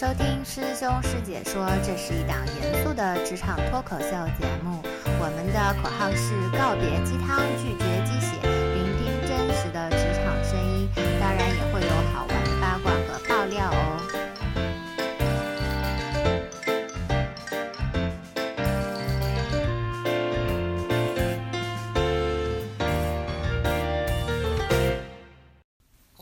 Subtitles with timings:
[0.00, 4.06] 收听《师兄师姐说》，这是一档严肃的职场脱口秀
[4.40, 4.80] 节目。
[5.20, 8.40] 我们的口号是：告别鸡汤，拒绝鸡血，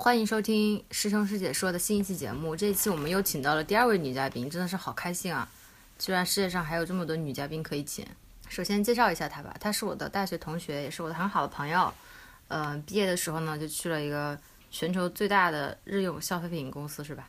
[0.08, 2.56] 欢迎收听师兄师姐说的新一期节目。
[2.56, 5.46] 这一期我们又请到了第二位女嘉宾，真的是好开心啊！
[5.98, 8.06] 居然世界上还有这么多女嘉宾可以请。
[8.48, 11.92] 首先介绍一下她吧，她是我的大学同学，也是我的很好的朋友。
[12.48, 14.40] 呃，毕业的时候呢，就去了一个
[14.70, 17.28] 全球最大的日用消费品公司，是吧？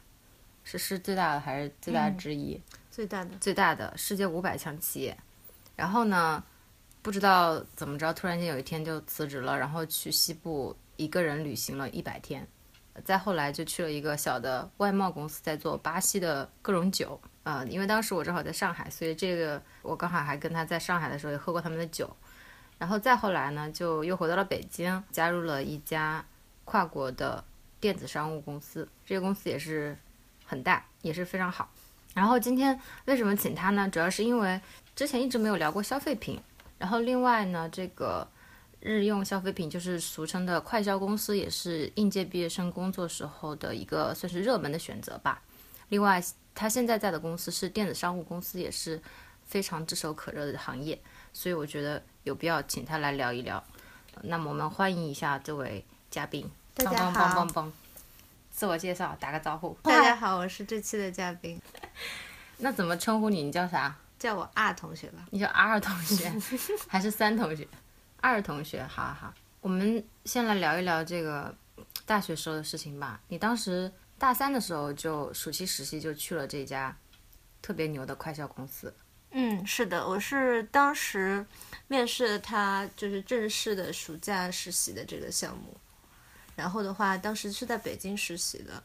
[0.63, 2.57] 是是最大的还是最大之一？
[2.89, 5.17] 最大的最大的世界五百强企业。
[5.75, 6.41] 然后呢，
[7.01, 12.47] 不知道怎么着，突然间有一天就辞职了，然后去西部一个人旅行了一百天。
[13.05, 17.19] 再后来就去了一个小的外贸公司，在做巴西的各种酒。
[17.43, 22.09] 呃，因为当时我正好在上海，所以这个我刚好还跟他在上海的时候也喝过他们的酒。
[22.77, 26.23] 然后再后来呢，就又回到了北京，加入了一家
[26.63, 27.43] 跨国的
[27.79, 28.87] 电子商务公司。
[29.05, 29.97] 这个公司也是
[30.45, 31.69] 很大，也是非常好。
[32.13, 33.89] 然后今天为什么请他呢？
[33.89, 34.59] 主要是因为
[34.95, 36.39] 之前一直没有聊过消费品。
[36.77, 38.25] 然后另外呢，这个
[38.79, 45.41] 日用消费品就是俗称的快消公司，也是应届毕业生工作时候的一个算是热门的选择吧。
[45.89, 46.23] 另外，
[46.55, 49.01] 他现在在的公司是电子商务公司，也是
[49.45, 50.99] 非常炙手可热的行业，
[51.33, 53.63] 所以我觉得有必要请他来聊一聊。
[54.21, 57.71] 那么我们欢迎一下这位嘉宾，大家梆梆好梆梆梆，
[58.51, 59.77] 自我介绍，打个招呼。
[59.83, 61.61] 大家 好，我是这期的嘉宾，
[62.57, 63.43] 那怎么称呼你？
[63.43, 63.95] 你叫啥？
[64.17, 65.25] 叫我 R 同学吧。
[65.31, 66.31] 你叫二同学
[66.87, 67.67] 还是三同学？
[68.21, 69.33] 二同学，好好。
[69.61, 71.53] 我们先来聊一聊这个
[72.05, 73.19] 大学时候的事情吧。
[73.27, 76.95] 你当时大三的时候就暑期实习就去了这家
[77.61, 78.93] 特别牛的快销公司。
[79.31, 81.45] 嗯，是的，我是当时
[81.87, 85.77] 面试了他就是正式的暑假实习的这个项目，
[86.55, 88.81] 然后的话，当时是在北京实习的，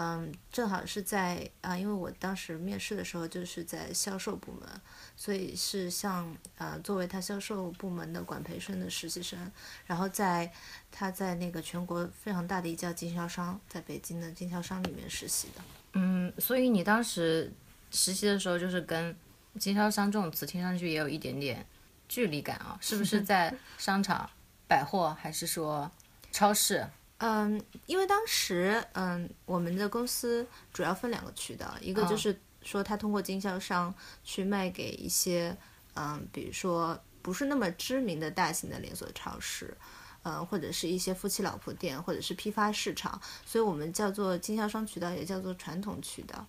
[0.00, 4.66] 嗯，正好是在啊、因为我当时面试的时候就是在销售部门，
[5.14, 9.38] 所以是像呃作为他销售部门的管培生的实习生，
[9.84, 10.50] 然后在
[10.90, 15.62] 他在那个全国非常大的一家经销商，在北京的经销商里面实习的。
[15.92, 17.52] 嗯，所以你当时
[17.90, 19.14] 实习的时候就是跟
[19.58, 21.66] 经销商这种词听上去也有一点点
[22.08, 24.30] 距离感啊，是不是 在商场、
[24.66, 25.90] 百货还是说
[26.32, 26.88] 超市？
[27.20, 33.94] 嗯，因为当时嗯，我们的公司主要分两个渠道，一个就嗯是说他通过经销商
[34.24, 35.54] 去卖给一些
[35.94, 39.76] 嗯，比如说不是那么知名的大型的连锁超市，
[40.22, 46.46] 嗯，或者是一些夫妻老婆店，或者是批发市场，所以我们叫做经销商渠道，也叫做传统渠道。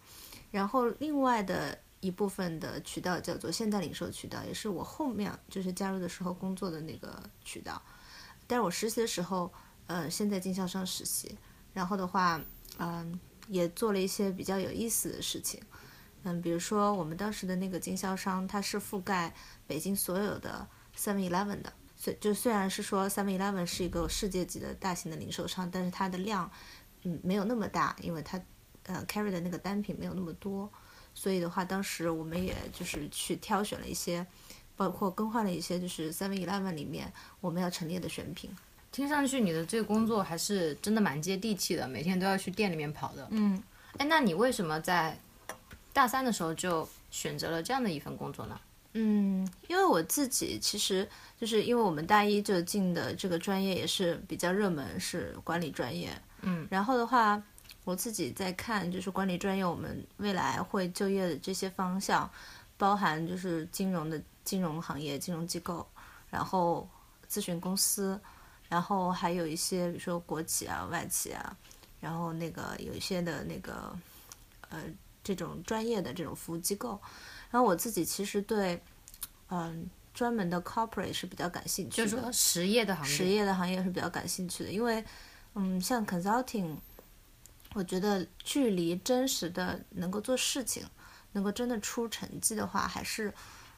[0.52, 7.82] 然后另外的一部分的渠道叫做现代零售渠道，也是我后面就是加入的时候工作的那个渠道。
[8.48, 9.52] 但是我实习的时候，
[9.91, 11.38] 呃，先在经销商实习，
[11.74, 12.41] 然后的话，
[12.78, 13.19] 嗯、
[13.50, 15.62] 也做了一些比较有意思的事情。
[16.24, 19.34] 嗯，比如说我们当时的那个经销商，它是覆盖
[19.68, 20.66] 北京所有的
[20.97, 21.74] Seven Eleven 的。
[21.97, 26.50] 虽就虽然是说 Seven Eleven 是一个世界级的大型的零售商，但是它的量，
[27.03, 28.41] 嗯，没有那么大，因为它
[28.84, 30.72] 呃 carry 的那个单品没有那么多。
[31.13, 34.25] 所以的话，当时我们也就是去挑选了一些，
[34.78, 38.50] 包括更换了一些，就是 Seven Eleven 里面我们要陈列的选品。
[38.91, 43.28] 听上去你的这个工作还是真的蛮接地气的，每天都要去店里面跑的。
[43.31, 43.62] 嗯，
[43.97, 45.18] 哎，那你为什么在
[45.94, 48.59] 大三的时候就选择了这样的一份工作呢？
[48.94, 51.07] 嗯，因为我自己其实
[51.40, 56.09] 就是因为我们大一就进的这个专业也是比较热门，是管理专业。
[56.41, 57.41] 嗯，然后的话，
[57.85, 62.29] 我自己在看就是管理专业，我们未来会就业的这些方向，
[62.78, 65.87] 包含就是金融的金融行业、金融机构，
[66.29, 66.85] 然后
[67.32, 68.20] 咨询公司，
[68.72, 71.58] 然后还有一些比如说国企啊、外企啊，
[72.00, 73.94] 然后那个有一些的那个
[74.70, 74.82] 呃
[75.22, 76.97] 这种专业的这种服务机构。
[77.50, 78.82] 然后我自己其实对，
[79.50, 83.12] 嗯，专门的 corporate 是比较感兴趣的，就是说实业的行业。
[83.14, 85.03] 实业的行业是比较感兴趣的，因为，
[85.56, 86.78] 嗯，像 consulting，
[87.73, 90.85] 我觉得距离真实的能够做事情，
[91.34, 93.34] 能够真的出成绩的话，还是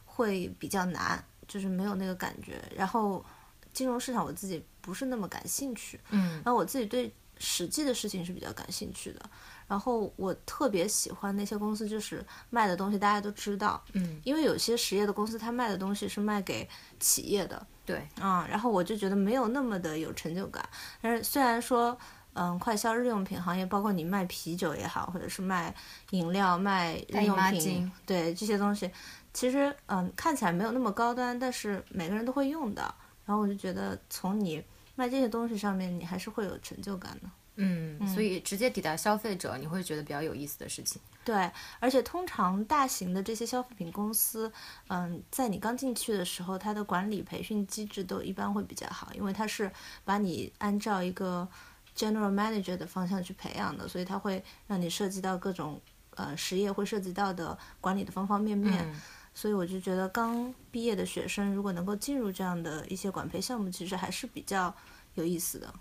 [0.05, 2.61] 会比较难，就是没有那个感觉。
[2.75, 3.25] 然后，
[3.73, 9.21] 金融市场我自己不是那么感兴趣，嗯然后我自己对实际的事情是比较感兴趣的。
[9.65, 16.67] 然后我特别喜欢那些公司，就是卖的东西大家都知道，嗯，因为有些实业的公司，它卖的东西是卖给
[16.99, 20.63] 企业的，对，啊、然后我就觉得没有那么的有成就感。
[21.01, 21.97] 但是虽然说，
[22.33, 25.73] 嗯快消日用品行业，包括你卖啤酒也好，或者是卖
[26.11, 28.91] 饮料、卖日用品，对这些东西，
[29.33, 32.93] 其实嗯看起来没有那么高端，但是每个人都会用的。
[33.25, 34.61] 然后我就觉得从你
[34.95, 37.29] 卖这些东西上面，你还是会有成就感的。
[37.55, 40.99] 嗯，所以直接抵达消费者，你会觉得比较有意思的事情。
[41.23, 44.51] 对，而且通常大型的这些消费品公司，
[44.87, 49.71] 嗯，在你刚进去的时候，它的管理培训机制都一般会比较好，因为它是
[50.03, 51.47] 把你按照一个
[51.95, 55.79] general manager 的方向去培养的，所以它会让你涉及到各种
[56.15, 58.83] 呃实业会涉及到的管理的方方面面。
[58.83, 59.01] 嗯
[59.35, 64.73] 所以我就觉得刚毕业的学生如果能够进入这样的一些管培项目，其实还是比较
[65.15, 65.73] 有意思的。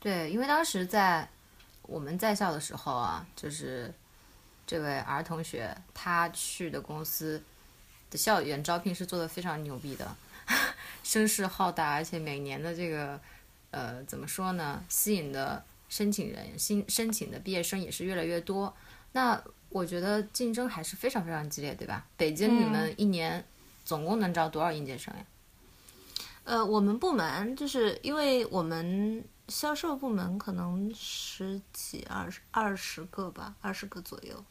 [0.00, 1.28] 对，因为当时在
[1.82, 3.92] 我们在校的时候啊，就是
[4.66, 7.42] 这位 R 同学他去的公司
[8.10, 10.16] 的校园招聘是做的非常牛逼的，
[11.02, 13.20] 声势浩大，而且每年的这个
[13.70, 18.74] 呃怎么说呢，吸引的申请人、新申请的毕业生也是越来越多。
[19.16, 22.06] 那我觉得竞争还是非常非常激烈，对吧？
[22.18, 23.42] 北京你们一年
[23.82, 25.24] 总共能招多少应届生呀？
[26.44, 34.44] 呃，我们部门就是因为我们销售部门可能十几、二十二十个吧，二十个左右，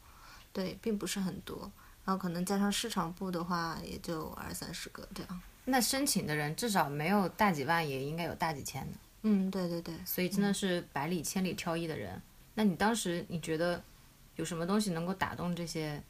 [0.52, 1.70] 对，并不是很多。
[2.04, 5.40] 然后可能加上市场部的话，也就二三十个这样。
[5.66, 8.98] 那申请的人至少没有大几万，也应该有大几千的。
[9.22, 9.94] 嗯，对对对。
[10.04, 12.20] 所以真的是百里千里挑一的人。
[12.54, 13.80] 那你当时你觉得
[14.36, 16.02] 有什么东西能够打动这些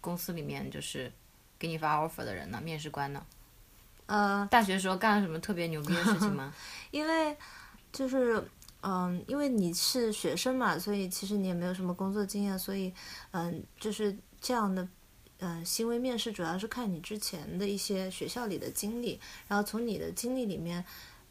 [0.00, 1.12] 公司里面就是
[1.58, 2.60] 给你发 offer 的人呢？
[2.60, 3.24] 面试官呢？
[4.06, 6.52] 呃，大学时候干了什么特别牛逼的事情吗？
[6.90, 7.36] 因为
[7.92, 8.42] 就是
[8.82, 12.92] 嗯，因为你是学生嘛，所以其实你也没有什么工作经验，所以
[13.30, 14.88] 嗯，就是这样的。
[15.40, 20.82] 嗯，行为面试主要是看你之前的一些学校里的经历，然后从你的经历里面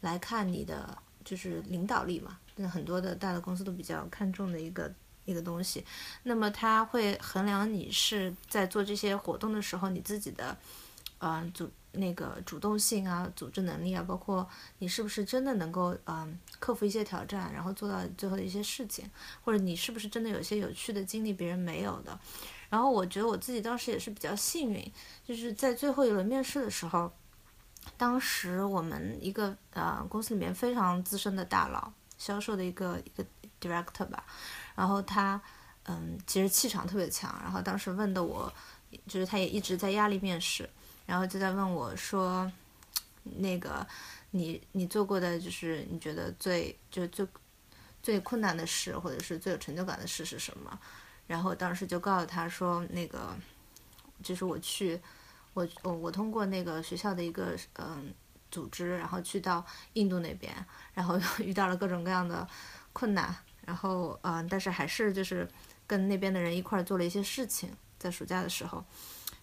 [0.02, 2.38] 来看你的就是领导力嘛。
[2.54, 4.92] 那很多的大的公司都比较看重的一个
[5.24, 5.84] 一个东西。
[6.24, 10.56] 那么他会衡量你是在做这些活动的时候你自己的，
[11.18, 14.48] 嗯，组那个主动性啊、组织能力啊，包括
[14.78, 19.08] 你是不是真的能够嗯克服一些挑战，然后做到最后的一些事情，
[19.44, 22.18] 或者你是不是真的有一些有趣的经历别人没有的。
[22.68, 24.92] 然后我觉得我自己当时也是比较幸运，
[25.24, 27.12] 就是在最后一轮面试的时候，
[27.96, 33.24] 当时我们一个呃公司里面非常资深的大佬，销售的一个一个
[33.60, 34.24] director 吧，
[34.74, 35.40] 然后他
[35.84, 38.52] 嗯其实气场特别强，然后当时问的我，
[39.06, 40.68] 就是他也一直在压力面试，
[41.06, 42.50] 然后就在问我说，
[43.22, 43.86] 那个
[44.30, 47.26] 你你做过的就是你觉得最就最
[48.02, 50.78] 最困难的事，或者是最有成就感的事是什么？
[51.26, 53.34] 然后当时就告诉他说，那个
[54.22, 55.00] 就是我去，
[55.54, 58.12] 我我我通过那个学校的一个嗯
[58.50, 60.54] 组织，然后去到印度那边，
[60.92, 62.46] 然后遇到了各种各样的
[62.92, 63.34] 困难，
[63.66, 65.48] 然后嗯，但是还是就是
[65.86, 68.84] 跟那边的人一块儿做了一些事情，在暑假的时候，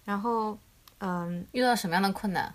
[0.06, 0.58] 然后
[1.00, 2.54] 嗯，遇到什么样的困难？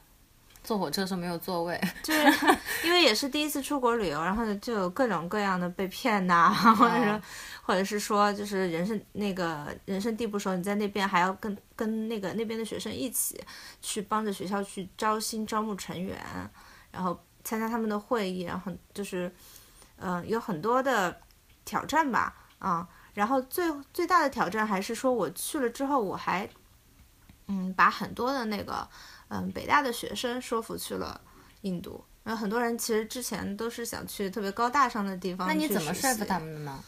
[0.63, 2.21] 坐火车的时候没有座位，就是
[2.83, 7.23] 因为也是第一次出国旅游，然后就有各种各样的被骗呐、或者说，
[7.63, 13.41] 或者是说就是人生那个人生地不熟，你在那边还要跟跟那个那边的学生一起
[13.81, 16.19] 去帮着学校去招新招募成员，
[16.91, 19.33] 然后参加他们的会议，然后就是
[19.99, 21.17] 嗯、呃有很多的
[21.67, 26.49] 挑战吧，啊、然后最最大的挑战还是说我去了之后，我还
[27.49, 28.89] 嗯把很多的那个。
[29.29, 31.21] 嗯，北大的学生说服去了
[31.63, 35.49] 印度，然后很多人其实之前都是想去特别高大上的地方。
[35.49, 36.85] 那你怎么说服他们的呢？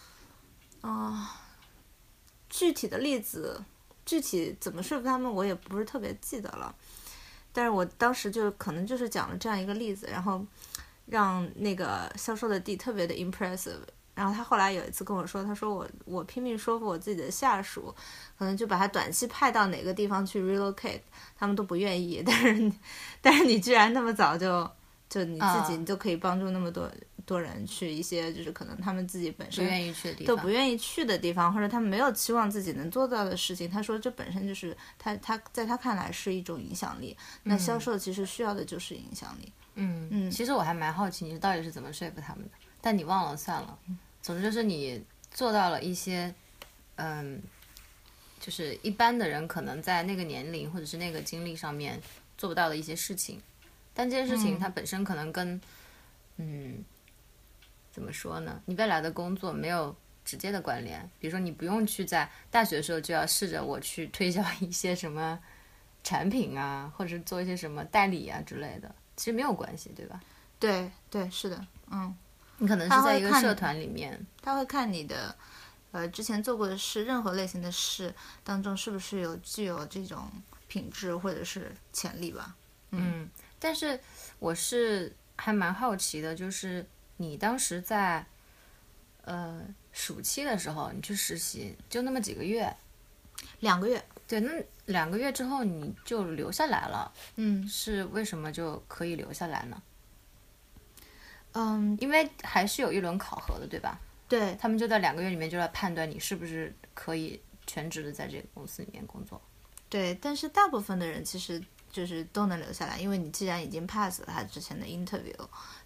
[0.83, 1.41] 啊、
[2.49, 3.61] 具体的例子，
[4.07, 6.73] 具体怎么说服他们，我也不是特别记得了。
[7.53, 10.47] 但是我当时就可能就是讲了这样一个例子，然后
[11.07, 13.81] 让那个销售的弟特别的 impressive。
[14.19, 17.95] 然后他后来有一次跟我说，他说我我拼命说服我自己的下属，
[18.37, 21.03] 可能就把他短期派到哪个地方去 relocate，
[21.39, 22.21] 他们都不愿意。
[22.27, 22.73] 但是
[23.23, 24.69] 但是你居然那么早就
[25.09, 26.91] 就你自己，啊你就可以帮助那么多
[27.25, 33.71] 多人去一些就是可能他们自己本不身愿意去都不愿意去的地方，或者他们没有期望自己能做到的事情。
[33.71, 37.17] 他说这本身就是他他在他看来是一种影响力。
[37.45, 39.53] 那销售其实需要的就是影响力。
[39.81, 43.79] 嗯嗯其实我还蛮好奇你到底是怎么说服他们的，但你忘了算了。
[44.29, 46.35] 总之就是你做到了一些，
[46.97, 47.41] 嗯，
[48.39, 51.99] 就是一般的人可能在那个年龄或者是那个经历上面
[52.37, 53.41] 做不到的一些事情，
[53.95, 55.59] 但这件事情它本身可能跟，
[56.37, 56.85] 嗯，
[57.91, 58.61] 怎么说呢？
[58.67, 61.11] 你未来的工作没有直接的关联。
[61.19, 65.41] 比如说，你不用去在大学的时候就要试着我去推销一些什么
[66.05, 70.21] 产品啊，或者是做一些什么代理啊之类的，其实没有关系，对吧？
[70.61, 72.15] 对对，是的，嗯。
[72.59, 75.35] 你可能是在一个社团里面，他会看你的，
[75.93, 78.13] 呃，之前做过的事，任何类型的事
[78.43, 80.29] 当中是不是有具有这种
[80.67, 82.57] 品质或者是潜力吧。
[82.91, 84.01] 嗯，但是
[84.39, 86.85] 我是还蛮好奇的，就是
[87.19, 88.27] 你当时在
[89.23, 89.63] 呃
[89.93, 92.75] 暑期的时候，你去实习，就那么几个月，
[93.61, 94.51] 两个月，对，那
[94.87, 97.69] 两个月之后你就留下来了，嗯。
[97.69, 99.81] 是为什么就可以留下来呢？
[101.61, 103.99] 嗯，因为还是有一轮考核的，对吧？
[104.29, 109.41] 对，他们就在两个月里面就来判断你是不是可以全职的在这个公司里面工作。
[109.89, 111.61] 对，但是大部分的人其实
[111.91, 115.35] 就是都能留下来，因为你既然已经 pass 了他之前的 interview，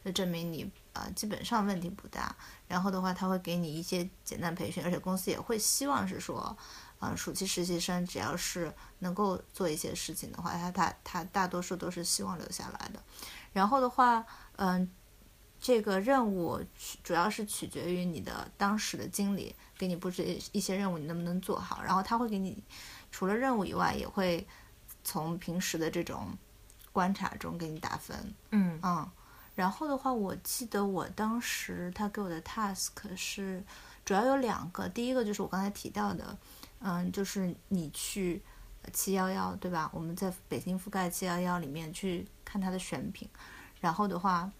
[0.05, 2.37] 就证明你呃基本上问题不大。
[2.69, 6.55] 然后的话，他会给你一些简单培训，而且公司也会希望是说，
[7.01, 13.01] 嗯，暑期实习生只要是能够做一些事情的话，他他他大多数都是希望留下来的。
[13.53, 14.27] 然后的话，
[14.57, 14.91] 嗯、
[15.63, 21.81] 这个任务取主要是取决于你的当时的经理给你布置一些任务，你能不能做好。
[21.85, 22.61] 然后他会给你
[23.13, 24.45] 除了任务以外，也会
[25.05, 26.37] 从平时的这种
[26.91, 28.35] 观察中给你打分。
[28.51, 29.09] 嗯嗯，
[29.55, 33.63] 然后的话，我记得我当时他给我的 task 是
[34.05, 36.37] 主要有两个，第一个就是我刚才提到的，
[36.81, 38.43] 嗯，就是你去
[38.93, 39.89] 七幺幺对吧？
[39.95, 43.29] 我们在北京覆盖七幺幺里面去看它的选品，
[43.81, 44.51] 然后的话，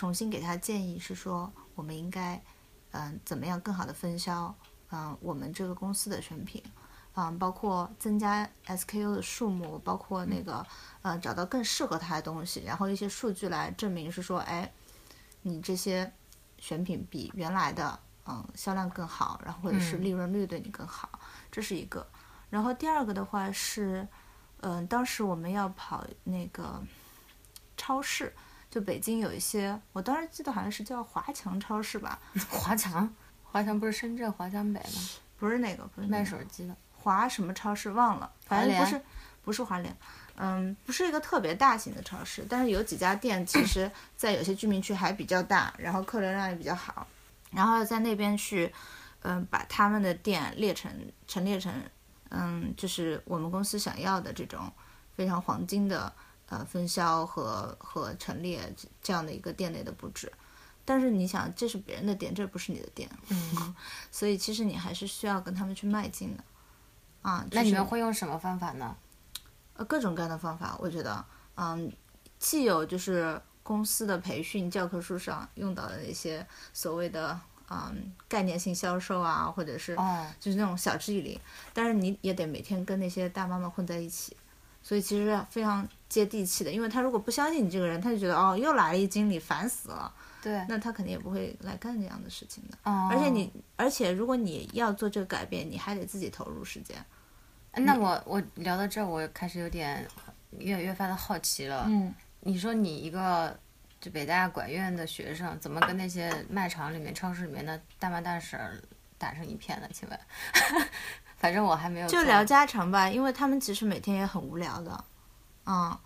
[0.00, 2.42] 重新给他建议是说，我们应该
[2.92, 4.54] 嗯怎么样更好的分销
[4.88, 6.62] 嗯我们这个公司的选品。
[7.12, 10.64] 嗯，包括增加 SKU 的数目，包括那个，
[11.02, 14.72] 呃，找到更适合他的东西，然后一些数据来证明是说，哎，
[15.42, 16.10] 你这些
[16.56, 21.10] 选品比原来的，嗯，销量更好，然后或者是嗯利润率对你更好，
[21.52, 22.08] 这是一个。
[22.48, 24.08] 然后第二个的话是，
[24.62, 26.82] 嗯、当时我们要跑那个
[27.76, 28.34] 超市，
[28.70, 33.12] 就北京有一些，我当时记得好像是叫华强超市吧， 华强，
[33.42, 35.00] 华强不是深圳华强北吗？
[35.38, 36.76] 不是那个，不是那卖手机的。
[36.92, 39.02] 华什么超市忘了，反正不是
[39.42, 39.96] 不是华联，
[40.36, 47.06] 嗯，不是一个特别大型的超市，但是有几家店其实 在有些居民区还比较大，然后客流量也比较好，
[47.50, 48.70] 然后在那边去，
[49.22, 50.92] 嗯，把他们的店列成
[51.26, 51.72] 陈列成，
[52.28, 54.70] 嗯，就是我们公司想要的这种
[55.16, 56.12] 非常黄金的
[56.50, 58.70] 呃分销和和陈列
[59.02, 60.30] 这样的一个店内的布置。
[60.84, 63.74] 但是你想，这是别人的店，这不是你的店，嗯，
[64.10, 66.42] 所以其实你还是需要跟他们去迈进的，
[67.22, 67.46] 啊。
[67.52, 68.96] 那你们会用什么方法呢？
[69.74, 71.92] 呃，各种各样的方法，我觉得，嗯，
[72.40, 77.38] 既有就是公司的培训教科书上用到的那些所谓的
[77.68, 81.40] 嗯概念性销售啊，或者是哦，就是那种晓之以理，
[81.72, 84.36] 但是你也得每天跟那些大妈们混在一起，
[84.82, 90.12] 所以其实非常接地气的，因为他如果不相信你这个人，他就觉得哦又来了一经理，烦死了，
[90.42, 92.76] 对，那他肯定也不会来干这样的事情的。
[92.82, 96.96] 哦，而且你，而且如果你要做这个改变，你还得自己投入时间。
[97.72, 100.04] 那我我聊到这儿，我开始有点
[100.58, 101.84] 越越发的好奇了。
[101.88, 103.56] 嗯，你说你一个
[104.00, 108.82] 就北大管院的学生，怎么跟那些卖场里面、超市里面的大妈大婶儿
[109.16, 109.88] 打成一片呢？
[109.92, 110.18] 请问，
[111.38, 115.04] 反正我还没有就聊家常吧，因为他们其实每天也很无聊的，
[115.66, 115.98] 嗯，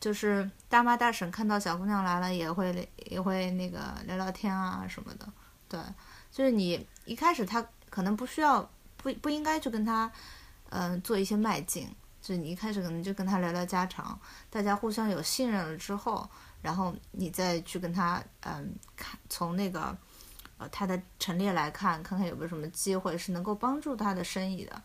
[0.00, 5.26] 就是大妈大婶看到小姑娘来了，也会也会那个聊聊天啊什么的，
[5.68, 5.80] 对，
[6.30, 10.10] 就是你一开始他可能不需要不不应该去跟他，
[10.70, 11.88] 嗯、做一些迈进，
[12.20, 14.18] 就是你一开始可能就跟他聊聊家常，
[14.50, 16.28] 大家互相有信任了之后，
[16.60, 19.96] 然后你再去跟他，嗯，看从那个。
[20.58, 24.80] 呃，他的陈列来看，看看有没有什么机会是能够帮助他的生意的，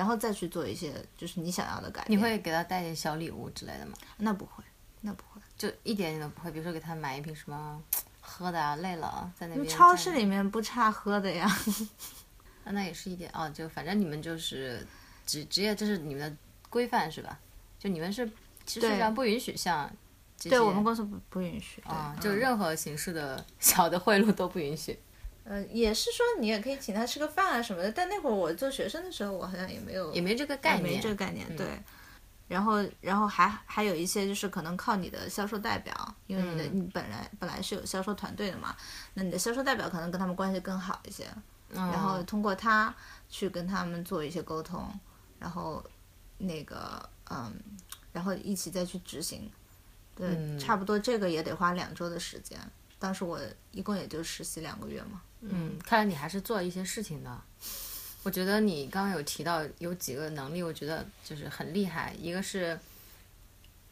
[0.00, 2.18] 然后再去做一些就是你想要的改变。
[2.18, 3.92] 你会给他带点小礼物之类的吗？
[4.16, 4.64] 那不会，
[5.02, 5.42] 那不会。
[5.58, 7.78] 就一点点都不会，比如说给他买一瓶什么
[8.18, 11.46] 喝的啊，累了啊在那边超市里面不差喝的呀。
[12.64, 14.86] 啊那也是一点哦，就反正你们就是
[15.26, 16.36] 职职业，这是你们的
[16.70, 17.38] 规范是吧？
[17.78, 18.26] 就你们是
[18.64, 19.90] 其实对上不允许像
[20.44, 21.82] 对我们公司不不允许。
[21.82, 24.98] 对啊，就嗯任何形式的 小的贿赂都不允许。
[25.50, 31.66] 呃，也是说你也可以请他吃个饭啊什么的，但那会儿我做学生的时候，我好像也没有也没这个概念，没这个概念，嗯对。
[32.46, 35.92] 然后，然后还还有一些就是可能靠你的销售代表，
[36.28, 38.76] 因为你的、嗯你本来本来是有销售团队的嘛，
[39.14, 41.26] 那你的销售代表可能跟他们关系更好一些，
[41.70, 42.94] 嗯、然后通过他
[43.28, 44.88] 去跟他们做一些沟通，
[45.40, 45.84] 然后
[46.38, 47.52] 那个嗯，
[48.12, 49.50] 然后一起再去执行，
[50.14, 52.56] 对，嗯差不多这个也得花两周的时间。
[52.98, 53.40] 当时我
[53.70, 57.42] 一共也就实习两个月嘛，嗯，看来你还是做了一些事情的。
[58.22, 62.14] 我觉得你刚刚有提到有几个能力，我觉得就是很厉害。
[62.18, 62.78] 一个是，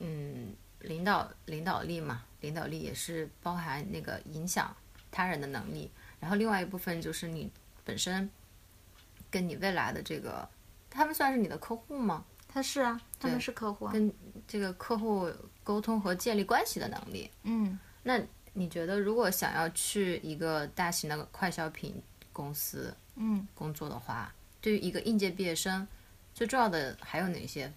[0.01, 4.77] 嗯，领导领导力嘛，领导力也是包含那个影响
[5.11, 5.91] 他人的能力，
[6.21, 7.51] 然后另外一部分就是你
[7.85, 8.29] 本身
[9.31, 10.47] 跟你未来的这个，
[10.91, 12.23] 他们算是你的客户吗？
[12.47, 13.93] 他是啊，他们是客户啊。
[13.93, 14.13] 跟
[14.47, 15.33] 这个客户
[15.65, 17.31] 沟通和建立关系的能力。
[17.45, 18.21] 嗯那
[18.53, 22.03] 你觉得，如果想要去一个大型的快消品
[22.33, 25.87] 公司嗯，工作的话，对于一个应届毕业生，
[26.35, 27.73] 最重要的还有哪些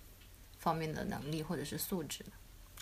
[0.59, 2.23] 方面的能力或者是素质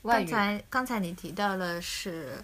[0.04, 2.44] 刚语、才刚才你提到了是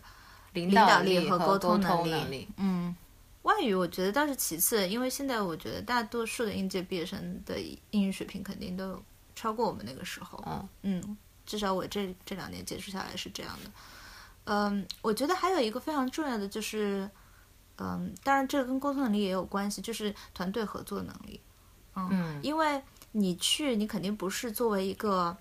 [0.54, 2.48] 领领导力力和沟沟通能力能力。
[2.58, 2.96] 嗯，
[3.44, 7.60] 外语我觉得倒是其次，因为现在我觉得大多数的应届毕业生的
[7.92, 9.02] 英语水平肯定都
[9.36, 10.42] 超过我们那个时候。
[10.46, 13.72] 嗯嗯，至少我这这两年接触下来是这样的。
[14.46, 17.10] 嗯，我觉得还有一个非常重要的就是，
[17.78, 21.40] 嗯，当然这个跟沟通能力也有关系，就是团队合作能力。
[21.96, 22.82] 嗯因为
[23.14, 25.36] 你去，你肯定不是作为一个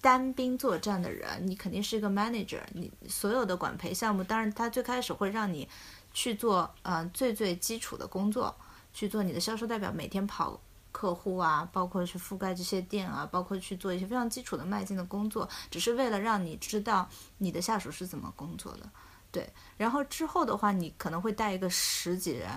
[0.00, 2.60] 单兵作战的人，你肯定是一个 manager。
[2.72, 5.68] 你所有的管培项目，当然他最开始会让你
[6.12, 8.54] 去做呃最最基础的工作，
[8.92, 10.60] 去做你的销售代表，每天跑
[10.94, 17.08] 客户啊，包括去覆盖这些店啊，包括去做一些非常基础的卖进的工作，只是为了让你知道
[17.38, 18.88] 你的下属是怎么工作的。
[19.32, 22.48] 对，然后之后的话，你可能会带一个十几人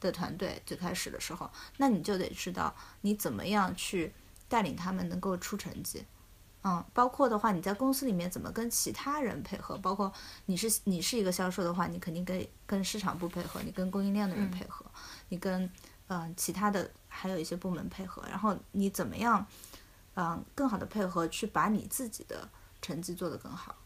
[0.00, 4.14] 的团队，最开始的时候，那你就得知道你怎么样去
[4.48, 6.02] 带领他们能够出成绩。
[6.64, 10.10] 嗯，包括的话，你在公司里面怎么跟其他人配合，包括
[10.46, 14.86] 你是你是一个销售的话，你肯定跟跟市场部配合，你跟供应链的人配合，
[15.28, 15.64] 你跟
[16.06, 19.46] 嗯、呃其他的还有一些部门配合，然后你怎么样
[20.14, 22.48] 嗯、呃更好的配合去把你自己的
[22.80, 23.76] 成绩做得更好。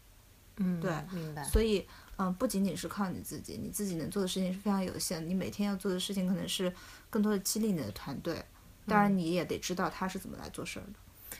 [0.55, 1.43] 嗯，对明白。
[1.43, 5.27] 所以，嗯，不仅仅是靠你自己，你自己能做的事情是非常有限。
[5.29, 6.73] 你每天要做的事情可能是
[7.09, 8.43] 更多的激励你的团队，
[8.87, 10.93] 当然你也得知道他是怎么来做事儿的。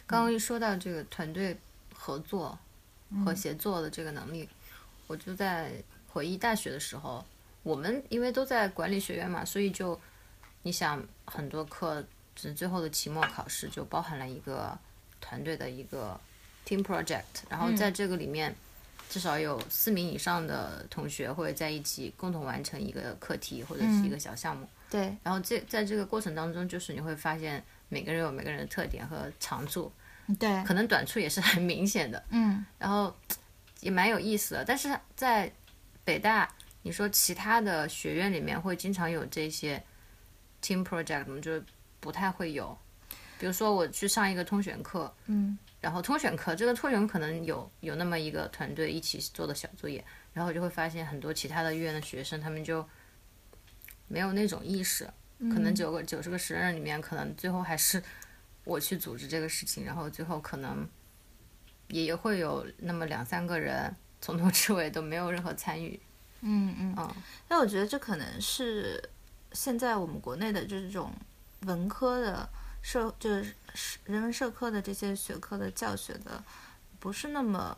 [0.05, 1.57] 刚刚一说到这个团队
[1.95, 2.57] 合作
[3.25, 4.47] 和协作的这个能力，
[5.07, 5.73] 我就在
[6.09, 7.25] 回忆大学的时候，
[7.63, 9.99] 我们因为都在管理学院嘛，所以就
[10.63, 12.03] 你想很多课，
[12.35, 14.77] 只最后的期末考试就包含了一个
[15.21, 16.19] 团队的一个
[16.65, 18.55] team project，然后在这个里面。
[19.09, 29.89] 至少有四名以上的同学会在一起共同完成一个课题或者是一个小项目，对，然后这在这个过程当中，就是你会发现每个人有每个人的特点和长处，
[30.37, 32.65] 对，可能短处也是很明显的，嗯。
[32.77, 33.15] 然后
[33.79, 34.65] 也蛮有意思的。
[34.65, 35.49] 但是在
[36.03, 39.81] 北大，你说其他的学院里面会经常有这些
[40.67, 41.39] team project 吗？
[41.39, 41.63] 就是
[41.99, 42.77] 不太会有。
[43.39, 50.03] 比如说我去上一个通选课，嗯然后通选课这个通选可能有有那么一个团队一起做的小作业，
[50.33, 52.83] 然后就会发现很多其他的院的学生他们就
[54.07, 55.07] 没有那种意识，
[55.39, 58.01] 可能九个九十个十人里面，可能最后还是
[58.63, 60.87] 我去组织这个事情，然后最后可能
[61.89, 65.99] 也会有那么两三个人从头 至尾都没有任何参与，
[66.41, 66.95] 嗯嗯。
[66.97, 67.15] 嗯
[67.47, 69.01] 那我觉得这可能是
[69.57, 71.11] 现在我们国内的这种
[71.61, 72.47] 文科的
[72.83, 73.55] 社，就是
[74.05, 76.43] 人文社科的这些学科的教学的
[76.99, 77.75] 不是那么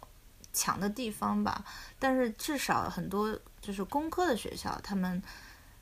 [0.52, 1.64] 强的地方吧。
[1.98, 5.24] 但是至少很多就是工科的学校，他们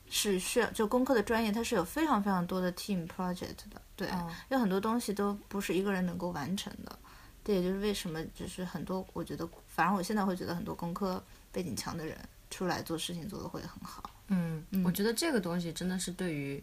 [0.08, 7.00] 是需要就工科的专业，它是有非常非常多的 team project 的，对，嗯有很多东西都不是一个人能够完成的。
[7.44, 12.16] 这也就是为什么就是很多，我觉得，反正我现在会觉得很多工科背景强的人
[12.52, 14.08] 出来做事情做的会很好。
[14.30, 16.62] 嗯，我觉得这个东西真的是对于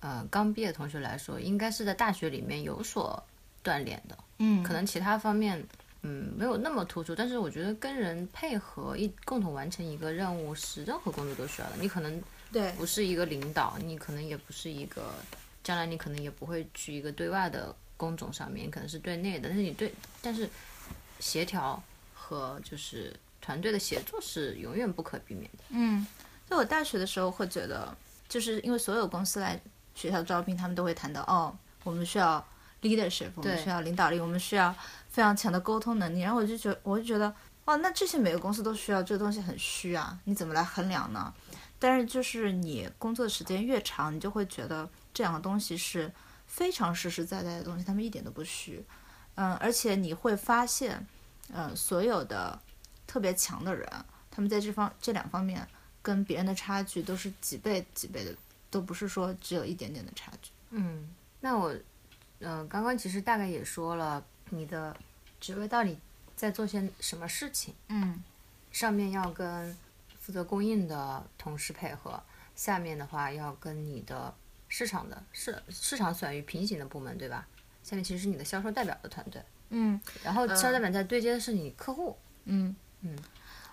[0.00, 3.22] 呃刚毕业的同学来说，应该是在大学里面有所
[3.64, 4.16] 锻炼的。
[4.38, 5.62] 嗯可能其他方面，
[6.02, 11.76] 嗯，没有那么突出，但是我觉得跟人配合一共同完成一个任务是任何工作都需要的。
[11.78, 15.12] 你可能对不是一个领导，你可能也不是一个，
[15.62, 20.48] 将来你可能也不会去一个对外的工种上面，可能是对内的，但是你对，但是
[21.18, 21.82] 协调
[22.14, 25.64] 和就是团队的协作是永远不可避免的。
[25.68, 26.06] 嗯，
[26.50, 27.96] 在我大学的时候会觉得，
[28.28, 29.58] 就是因为所有公司来
[29.94, 32.44] 学校招聘，他们都会谈到哦，我们需要
[32.82, 34.74] leadership，我们需要领导力，我们需要
[35.08, 36.22] 非常强的沟通能力。
[36.22, 37.32] 然后我就觉我就觉得，
[37.66, 41.32] 哦，那这些每个公司都需要，这个东西很虚啊，你怎么来衡量呢？
[41.78, 46.12] 但是就是你工作时间越长，你就会觉得这两个东西是
[46.48, 48.84] 非常实实在在的东西，他们一点都不虚。
[49.36, 51.06] 嗯，而且你会发现，
[51.52, 52.58] 嗯，所有的
[53.06, 53.88] 特别强的人，
[54.30, 55.66] 他们在这方这两方面
[56.02, 58.34] 跟别人的差距都是几倍几倍的，
[58.70, 60.50] 都不是说只有一点点的差距。
[60.70, 61.08] 嗯，
[61.40, 61.74] 那我，
[62.38, 64.96] 呃，刚刚其实大概也说了你的
[65.40, 65.98] 职位到底
[66.36, 67.74] 在做些什么事情。
[67.88, 68.22] 嗯
[68.72, 69.76] 上面要跟
[70.20, 72.22] 负责供应的同事配合，
[72.54, 74.32] 下面的话要跟你的
[74.68, 77.46] 市场的市市场属于平行的部门，对吧？
[77.82, 82.16] 下面其实是你的销售代表的团队，嗯然后销售代表在对接的是你客户。
[82.44, 83.18] 嗯嗯，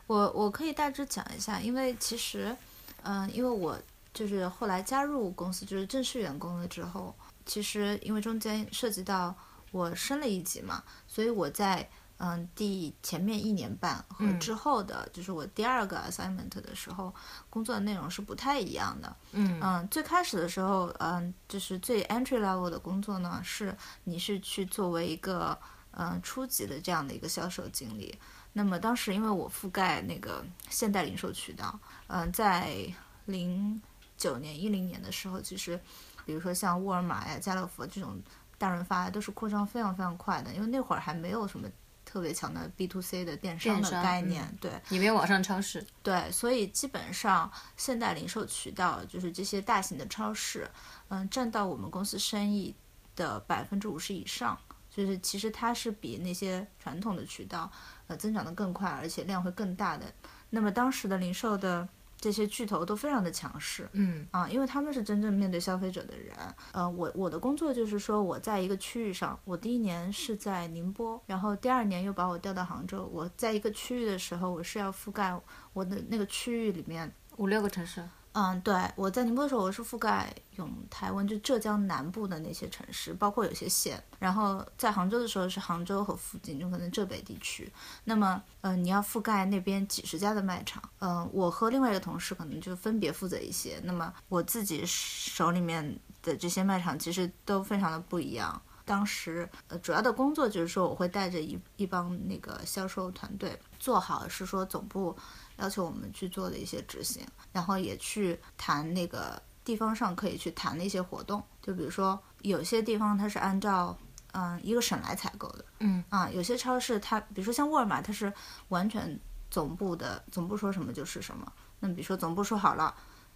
[0.07, 2.55] 我我可以大致讲一下，因为其实，
[3.03, 3.77] 嗯，因为我
[4.13, 7.13] 就是后来加入公司，就是正式员工了之后，
[7.45, 9.35] 其实因为中间涉及到
[9.71, 11.87] 我升了一级嘛，所以我在
[12.19, 17.13] 嗯第前面一年半和之后的，就是我第二个 assignment 的时候，
[17.49, 19.15] 工作的内容是不太一样的。
[19.33, 25.55] 嗯嗯，最开始的时候，嗯，就是最 entry level 的工作呢，是你是去作为一个
[25.91, 28.17] 嗯初级的这样的一个销售经理。
[28.57, 32.91] 那么当时因为我覆盖那个现代零售渠道，嗯，在
[33.25, 33.79] 零
[34.17, 35.79] 九年、一零年的时候，其实
[36.25, 38.19] 比如说像沃尔玛呀、家乐福这种
[38.57, 41.69] 大润发都是扩张非常非常快的，因为那会儿还没有什么
[42.03, 44.71] 特别强的 B to C 的电商的概念，对。
[44.89, 45.85] 也没有网上超市。
[46.01, 50.67] 对，所以基本上现代零售渠道就是这些大型的超市，
[51.09, 52.73] 嗯，占到我们公司生意
[53.15, 54.57] 的百分之五十以上。
[54.89, 57.71] 就是其实它是比那些传统的渠道，
[58.07, 60.05] 呃，增长的更快，而且量会更大的。
[60.49, 61.87] 那么当时的零售的
[62.19, 66.35] 这些巨头都非常的强势，嗯啊，因为他们是真正面对消费者的人。
[66.71, 73.07] 呃，我我的工作就是说，我在一个区域上，我第一年是在宁波，然后第二年又把我调到杭州。
[73.13, 75.39] 我在一个区域的时候，我是要覆盖
[75.73, 77.11] 我的那个区域里面。
[77.35, 78.03] 五六个城市。
[78.39, 83.99] 嗯，对，我在宁波的时候，我是覆盖永台湾，就浙江南部的那些城市，包括有些县。
[84.19, 87.67] 然后在杭州的时候是杭州和附近，就可能浙北地区。
[88.03, 90.83] 那么，呃，你要覆盖那边几十家的卖场。
[90.99, 93.79] 嗯、我和另外一个同事可能就分别负责一些。
[93.83, 98.61] 那么我自己手里面的这些卖场其实都非常的不一样。
[98.85, 105.17] 当时呃主要的工作就是说，我会带着一一帮那个销售团队做好，是说总部
[105.57, 113.97] 要求我们去做的一些执行，然后也去谈那个地方上可以去谈的一些活动，就比如说有些地方它是按照
[114.33, 118.31] 嗯一个省来采购的，嗯啊，有些超市它比如说像沃尔玛，它是
[118.69, 121.51] 完全总部的总部说什么就是什么。
[121.79, 122.93] 那比如说总部说好了，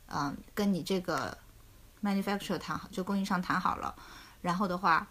[0.08, 1.38] 嗯，跟你这个
[2.04, 3.94] manufacturer 谈好，就供应商谈好了，
[4.42, 5.08] 然后的话，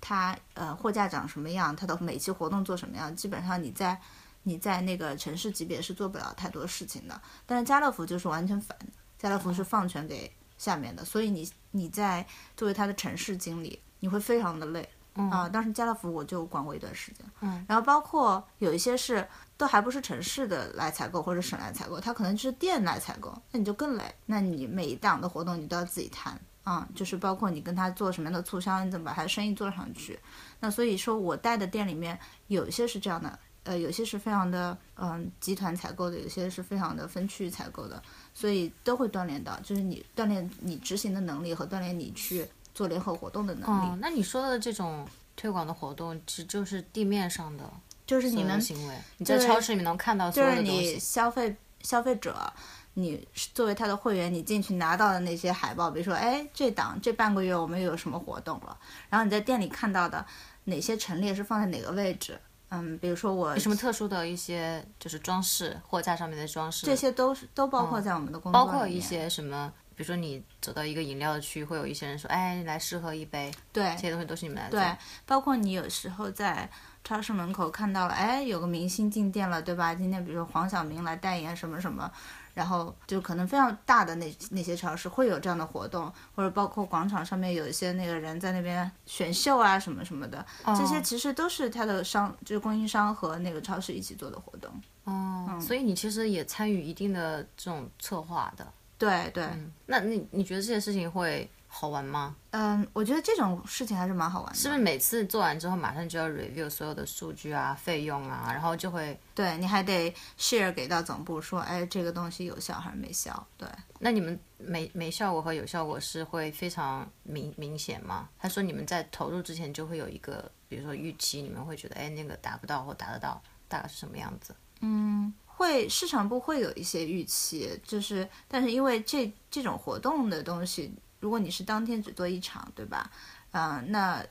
[0.00, 4.00] 它呃货架长什么样，它的每期活动做什么样，基本上你在
[4.42, 7.20] 你在那个城市级别是做不了太多事情的。
[7.46, 8.86] 但是家乐福就是完全反的，
[9.18, 12.26] 家乐福是放权给下面的，所以你你在
[12.56, 14.88] 作为他的城市经理，你会非常的累。
[15.14, 19.26] 啊、当时家乐福我就管过一段时间，嗯，然后包括有一些是
[19.58, 24.14] 都还不是城市的来采购或者省来采购，它可能就是店来采购，那你就更累。
[24.24, 30.18] 那你每一档的活动你都要自己谈啊、就是包括你跟他做什么样的促销，你怎么把他的生意做上去。
[30.60, 33.38] 那所以说我带的店里面有一些是这样的，
[33.70, 38.02] 呃，有些是非常的嗯、集团采购的，有些是非常的分区域采购的，
[38.34, 43.90] 所以都会锻炼到，就是你锻炼你执行的能力和锻炼你去做联合活动的能力。
[43.90, 45.06] 哦，那你说的这种
[45.36, 47.62] 推广的活动，其实就是地面上的
[48.04, 50.98] 就是你们行为，你在超市里面能看到所就是你有的东西。
[50.98, 52.52] 消费消费者，
[52.94, 58.76] 你作为他的会员，你进去拿到的那些海报，比如说，哎，这档这半个月我们又有什么活动了，
[59.08, 60.26] 然后你在店里看到的
[60.64, 62.36] 哪些陈列是放在哪个位置，
[62.70, 74.78] 嗯，比如说我有什么特殊的一些就是装饰，货架上面的装饰，这些都是都包括在我们的工作里面，包括一些什么，比如说你走到一个饮料区，会有一些人说，哎，来试喝一杯，对这些东西都是你们来做。
[74.78, 76.70] 对，包括你有时候在
[77.02, 79.94] 超市门口看到了，哎，有个明星进店了，对吧？
[79.94, 82.10] 今天比如说黄晓明来代言什么什么，
[82.54, 94.70] 然后就可能非常大的那那些超市会有这样的活动，或者包括广场上面有一些那个人在那边选秀啊什么什么的，这些其实都是他的商，就是供应商和那个超市一起做的活动。
[95.04, 98.66] 哦，所以你其实也参与一定的这种策划的。
[98.98, 99.48] 对对，
[99.86, 102.34] 那你你觉得这些事情会好玩吗？
[102.50, 104.58] 嗯，我觉得这种事情还是蛮好玩的。
[104.58, 113.46] 是不是每次做完之后，马上就要 review 所有的数据啊、费用啊，然后就会，对你还得 share 给到总部说，哎，这个东西有效还是没效？
[113.56, 113.68] 对。
[114.00, 118.28] 那你们没没效果和有效果是会非常明明显吗？
[118.38, 124.52] 他说你们在投入之前就会有一个，比如说预期，你们会觉得，哎，那个达不到或达得到，大概是什么样子？
[124.80, 133.10] 嗯会市场部会有一些预期，就是但是因为这这种活动的东西，如果你是当天只做一场，对吧？
[133.52, 134.24] 嗯、那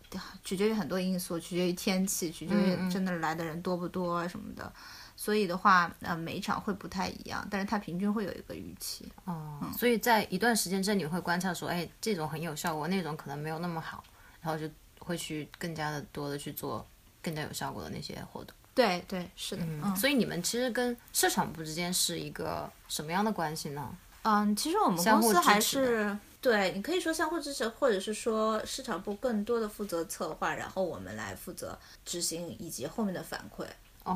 [0.44, 4.72] 取决于很多因素，取决于天气，取决于真的来的人多不多啊什么的。
[5.18, 9.12] 所以的话，呃，每一场会不太一样，但是它平均会有一个预期。
[9.26, 14.02] 哦，所以在一段时间之内，你会观察说，哎，这种很有效果，那种可能没有那么好，
[14.42, 16.88] 然后就会去更加的多的去做
[17.22, 18.56] 更加有效果的那些活动。
[18.74, 23.94] 对对，是的，嗯所以你们其实跟市场部之间是一个什么样的关系呢？
[24.22, 33.66] 嗯，其实我们公司还是对，你可以说相互支持，或者是说市场部更多的负责策划，然后我们来负责执行以及后面的反馈。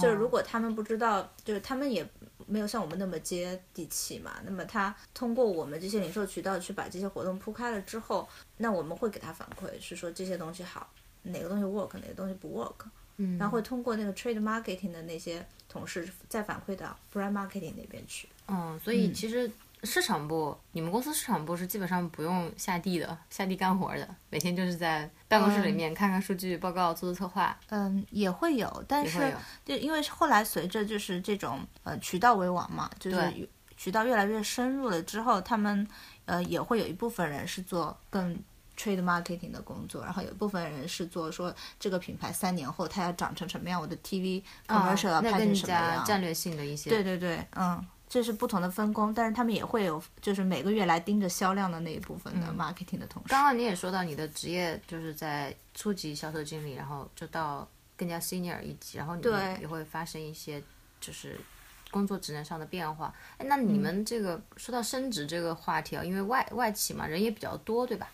[0.02, 2.04] 就是如果他们不知道，就是他们也
[2.48, 4.32] 没有像我们那么接地气嘛。
[4.44, 10.90] 那么他通过我们这些零售渠道去把这些活动铺开了之后，那我们会给他反馈，是说这些东西好，
[11.22, 12.86] 哪个东西 work，哪个东西不 work。
[13.18, 18.28] 嗯，然后会通过那个 trade marketing 的那些同事再反馈到 brand marketing 那边去。
[18.48, 19.52] 嗯，所以其实
[19.84, 27.58] 市场部，你们公司市场部是基本上不用下地的，下地干活的，每天就是在办公室里面看看数据报告，做做策划。
[27.69, 35.86] 嗯，也会有，但是就因为后来随着就是这种呃渠道为王嘛，就是渠道越来越深入了之后，他们
[36.26, 38.38] 呃也会有一部分人是做更
[38.78, 45.98] trade marketing 的工作，然后有一部分人是做说这个品牌三年后它要长成什么样，我的 TV commercial 要拍成什么样。
[45.98, 46.89] 加战略性的一些。
[46.89, 47.86] 对对对，嗯。
[48.13, 53.30] 这是不同的分工，但是他们也会有，就是每个月来盯着销量的那一部分的 marketing 的同事。
[53.30, 60.62] 刚刚你也说到你的职业就是在初级销售经理，然后就到更加 senior 一级，然后你们也会发生一些
[61.02, 61.36] 就是
[61.89, 63.12] 工作职能上的变化。
[63.39, 68.08] 哎，那你们这个、说到升职这个话题啊，因为外外企嘛，人也比较多，对吧？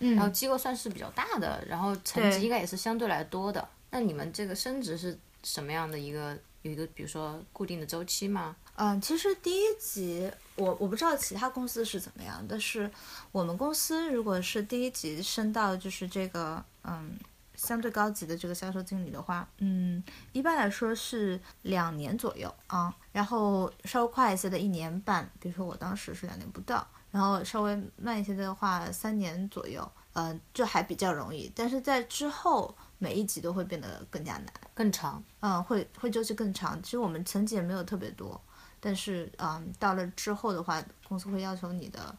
[0.00, 3.68] 嗯，然后机构算是比较大的，然后层级应该也是相对来多的。
[3.92, 8.56] 那你们这个升职是什么样的一个有一个比如说固定的周期吗？
[8.76, 12.90] 嗯，其实第一级我我不知道其他公司是怎么样，但是
[13.32, 17.18] 我们公司如果是第一级升到就是这个嗯
[17.56, 20.00] 相对高级的这个销售经理的话，嗯，
[20.32, 34.46] 一般来说是两年左右啊，然后稍微快一些的一年半，比如说我当时是两年不到，然后稍微慢一些的话三年左右，嗯、就还比较容易，但是在之后每一级都会变得更加难。
[34.74, 35.22] 更长。
[35.40, 36.80] 嗯，会会周期更长。
[36.82, 38.40] 其实我们层级也没有特别多，
[38.80, 42.14] 但是嗯，到了之后的话，公司会要求你的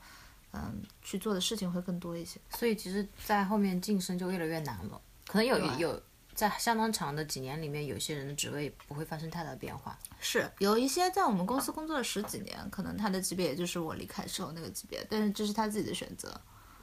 [0.52, 2.40] 嗯去做的事情会更多一些。
[2.50, 5.00] 所以其实，在后面晋升就越来越难了。
[5.28, 6.02] 可能有对有
[6.34, 9.98] 在相当长的几年里面，有些人的职位不会发生太大的变化。
[10.20, 16.30] 是有一些在我们公司工作了十几年，可能他的级别也就是我离开时候那个级别，但是这是他自己的选择。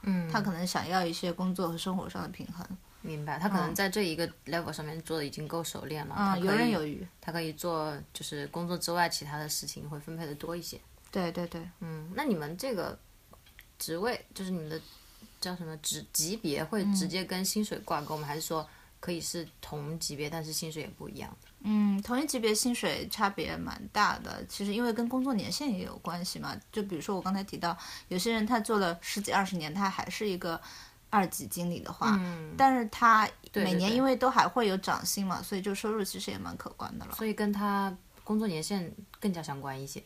[0.03, 2.65] 嗯，他可能想要一些工作和生活上的平衡。
[3.03, 7.07] 明白，他可能在这一个 level 上面做的已经够熟练了，他可以刃有余。
[7.21, 10.81] 他可以做就是工作之外其他的事情会分配的多一些。
[11.11, 12.99] 对对对，嗯，那你们这个
[13.79, 14.81] 职位就是你们的
[15.41, 18.27] 叫什么职级别会直接跟薪水挂钩吗？
[18.27, 21.35] 还是说可以是同级别，但是薪水也不一样？
[21.61, 24.45] 嗯，同一级别薪水差别蛮大的。
[24.47, 26.57] 其实因为跟工作年限也有关系嘛。
[26.71, 27.77] 就比如说我刚才提到，
[28.09, 30.61] 有些人他做了十几二十年，他还是一个
[31.11, 37.15] 二级经理的话，嗯，但是他每年因为都还会有涨薪嘛，所以就收入其实也蛮可观的了。
[37.15, 40.03] 所以跟他工作年限更加相关一些。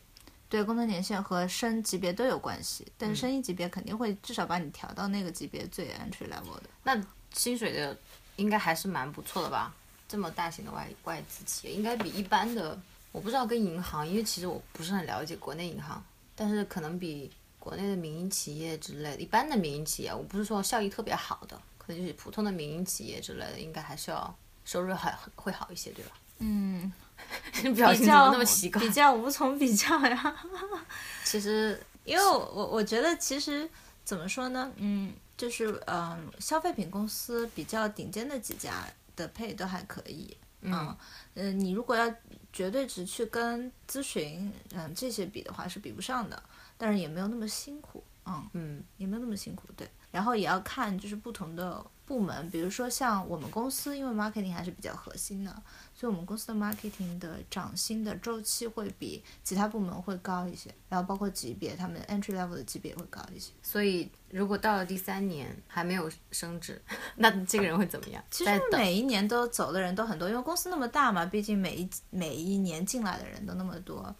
[0.47, 6.63] 对，工作年限和升级别都有关系，但是升一级别肯定会至少把你调到那个级别最 entry level 的。
[6.83, 7.01] 那
[7.33, 7.97] 薪水的
[8.35, 9.73] 应该还是蛮不错的吧？
[10.09, 12.77] 这么大型的外外资企业，应该比一般的，
[13.13, 16.03] 我不知道跟银行，因为其实我不是很了解国内银行，
[16.35, 17.31] 但是可能比
[17.61, 26.11] 国内的民营企业之类的，一般的民营企业，我不是说效益特别好的，可能就是普通的民营企业之类的，应该还是要收入还会好一些，对吧？
[26.39, 26.91] 嗯，
[27.61, 28.81] 表情怎么比较那么奇怪？
[28.81, 30.43] 比较无从比较呀。
[31.23, 33.69] 其实因为我我我觉得其实
[34.03, 40.97] 怎么说呢，嗯，就是嗯，消费品公司比较顶尖的几家的配都还可以，嗯
[41.35, 42.11] 呃，你如果要
[42.51, 46.41] 绝对值去跟咨询嗯这些比的话是比不上的，
[46.81, 49.87] 但是也没有那么辛苦，嗯，嗯也没有那么辛苦，对。
[50.09, 55.51] 然后也要看就是不同的部门，比如说像我们公司，因为 marketing 还是比较核心的，
[55.93, 63.51] 所以我们公司的 marketing 的涨薪的周期会比其他部门会高一些，然后包括级别，他们 entry level 的级别也会高一些。
[63.61, 66.81] 所以如果到了第三年还没有升职，
[67.15, 68.21] 那这个人会怎么样？
[68.31, 74.13] 其实每一年都走的人都很多，因为公司那么大嘛，毕竟每一每一年进来的人都那么多。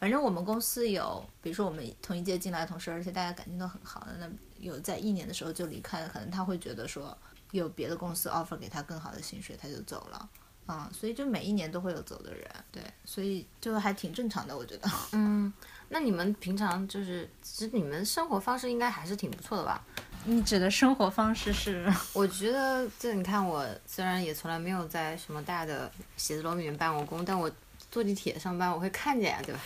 [0.00, 7.16] 反正我们公司有，比如说我们同一届进来的同事，而且大家感情都很好的，那有在一年的时候就离开了，可能他会觉得说
[7.50, 10.28] 有别的公司 offer 给他更好的薪水，他就走了。
[10.68, 14.88] 嗯，所以就每一年都会有走的人，对，所以就还挺正常的，我觉得。
[15.12, 15.52] 嗯，
[15.88, 19.84] 那你们平常就是，其实你们生活方式应该还是挺不错的吧？
[20.24, 21.92] 你指的生活方式是？
[22.14, 27.50] 我觉得这你看，我虽然也从来没有在什么大的写字楼里面办过工，但我
[27.90, 29.60] 坐地铁上班我会看见呀，对吧？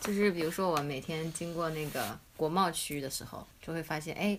[0.00, 4.38] 就是比如说我每天经过那个国贸区域的时候，就会发现，哎，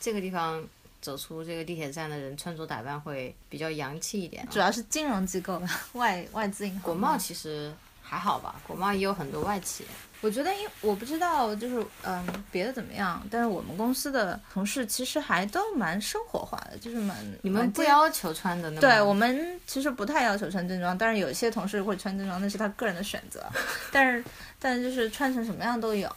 [0.00, 0.62] 这个地方
[1.00, 4.48] 走出这个地铁站的人穿着打扮会比较洋气一点、啊。
[4.50, 6.82] 主要是金融机构 吧，外外资银行。
[6.82, 7.72] 国贸其实
[8.02, 9.84] 还好吧，国贸也有很多外企。
[10.20, 23.44] 我觉得，因我不知道，就是嗯，别的怎么样，但是我们公司的同事其实还都蛮生活化的，就是蛮你们不要求穿的那么对我们其实不太要求穿正装，但是有些同事会穿正装，那是他个人的选择。
[23.90, 24.24] 但是，
[24.62, 26.08] 但就是穿成什么样都有。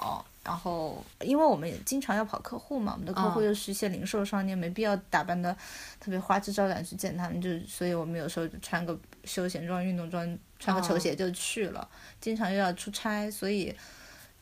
[0.44, 5.52] 然后，因为我们也经常要跑客户嘛，我们的客户嗯又是一些零售商，你也没必要打扮的
[6.00, 11.90] 特别花枝招展去见他们，就所以我们有时候就穿个休闲装、运动装，穿个球哦鞋就去了。
[12.22, 13.76] 经常又要出差，所以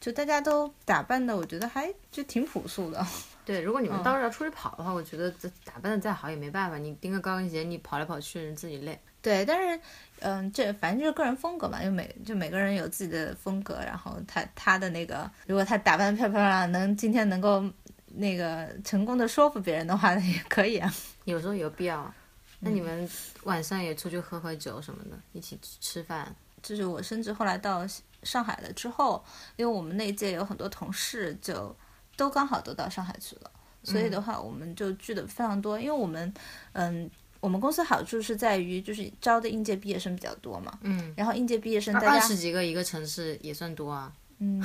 [0.02, 3.08] 就大家都打扮的，我觉得还就挺朴素的。
[3.46, 9.00] 对，如果你们嗯到时候要出去跑的话，我觉得这打扮的再好也没办法，你钉个高跟鞋，你跑来跑去自己累。
[9.24, 9.80] 对，但是，
[10.20, 17.64] 嗯，这反正就是个人风格嘛，就每就每个人有自己的风格，然后他他的那个，如果他打扮得漂漂亮亮，能今天能够
[18.08, 20.94] 那个成功的说服别人的话， 那也可以啊。
[21.24, 22.14] 有时候有必要。
[22.60, 23.10] 那嗯你们
[23.44, 26.36] 晚上也出去喝喝酒什么的，一起吃饭。
[26.62, 27.88] 就是我甚至后来到
[28.24, 29.24] 上海了之后，
[29.56, 31.74] 因为我们那一届有很多同事就
[32.18, 33.52] 都刚好都到上海去了，
[33.84, 36.34] 所以的话我们就聚的非常多，因为我们
[36.74, 37.10] 嗯。
[37.44, 44.10] 我们公司好处是在于，就是招的应届毕业生比较多嘛，嗯，然后应届毕业生大二十几个一个城市也算多啊。
[44.38, 44.62] 嗯，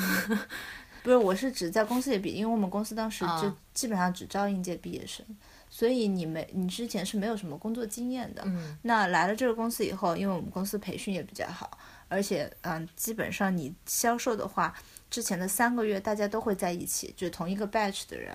[1.03, 5.27] 不是，我是指在公司里比，因为我们公司当时就啊基本上只招应届毕业生，
[5.69, 8.43] 所以你没你之前是没有什么工作经验的。
[8.47, 14.73] 嗯，那来了这个公司以后，因为我们公司培训也比较好，而且嗯，基本上你销售的话，
[15.11, 18.33] 之前的三个月大家都会在一起，就同一个 batch 的人，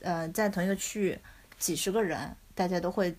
[0.00, 1.18] 呃，在同一个区域，
[1.58, 3.14] 几十个人，大家都会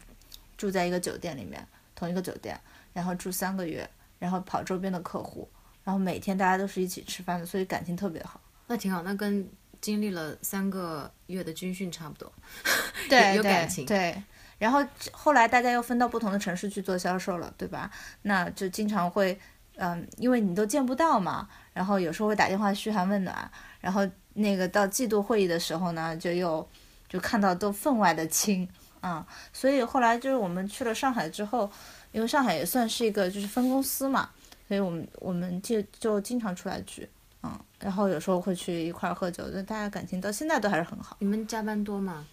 [0.58, 1.66] 住在一个酒店里面，
[1.96, 2.60] 同一个酒店，
[2.94, 3.90] 然后住三个月，
[4.20, 5.50] 然后跑周边的客户，
[5.84, 8.40] 然后每天大家都是一起吃饭的，所以感情特别好。
[8.68, 9.48] 那挺好，那跟
[9.80, 12.32] 经历了三个月的军训差不多。
[13.10, 14.24] 对对有感情对。
[14.58, 17.92] 然后后来大家又分到不同的城市去做销售了，对吧？
[18.22, 19.38] 那就经常会，
[19.76, 26.66] 嗯，因为你都见不到嘛，然后有时候会打电话嘘寒问暖，然后那个到季度会议的时候呢，就又
[27.10, 28.68] 就看到都分外的亲，
[29.08, 31.70] 啊、所以后来就是我们去了上海之后，
[32.12, 34.32] 因为上海也算是一个就是分公司嘛，
[34.68, 37.08] 所以我们我们就就经常出来聚，
[37.44, 41.18] 嗯，然后有时候会去一块儿喝酒，就大家感情到现在都还是很好。
[41.20, 42.26] 你们加班多吗？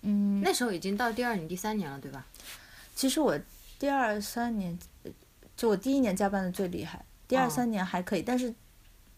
[0.00, 2.24] 嗯，那时候已经到第二年、第三年了，对吧？
[2.94, 3.38] 其实我
[3.78, 5.10] 第二三年，呃
[5.54, 8.54] 就我第一年加班的最厉害，第二哦三年还可以，但是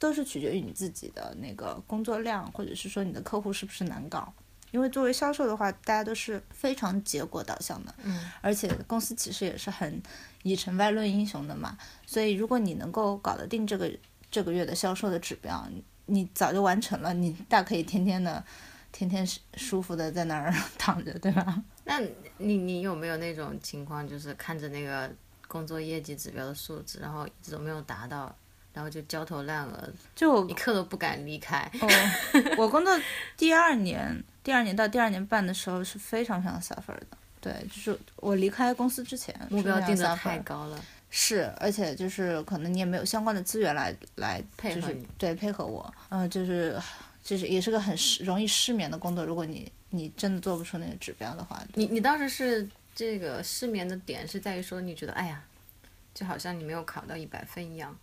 [0.00, 4.32] 都是取决于你自己的那个工作量，或者是说你的客户是不是难搞。
[4.70, 10.02] 因为作为销售的话，大家都是非常结果导向的，嗯，而且公司其实也是很
[10.42, 11.76] 以成败论英雄的嘛。
[12.06, 13.90] 所以如果你能够搞得定这个
[14.30, 18.44] 这个月的销售的指标，你你早就完成了，你大可以天天的。
[18.90, 21.62] 天天舒舒服的在那儿 躺着，对吧？
[21.84, 22.00] 那
[22.38, 25.08] 你你有没有那种情况，就是看着那个
[25.46, 28.34] 工作业绩指标的数字，然后一直都没有达到，
[28.72, 31.70] 然后就焦头烂额，就一刻都不敢离开？
[31.82, 31.86] 哦，
[32.56, 32.98] 我工作
[33.36, 37.06] 第二年，第二年到第二年半的时候是非常非常 suffer 的。
[37.38, 46.80] 对，就是我离开公司之前目标定的的太高了，是，而且就是可能你也没有相关的资源来来就是配合你对配合我，嗯、就是
[47.22, 49.22] 就是也是个很失容易失眠的工作。
[49.22, 55.44] 如果你你真的做不出那个指标的话，你你当时是这个失眠的点是在于说你觉得哎呀，
[56.14, 57.94] 就好像你没有考到一百分一样，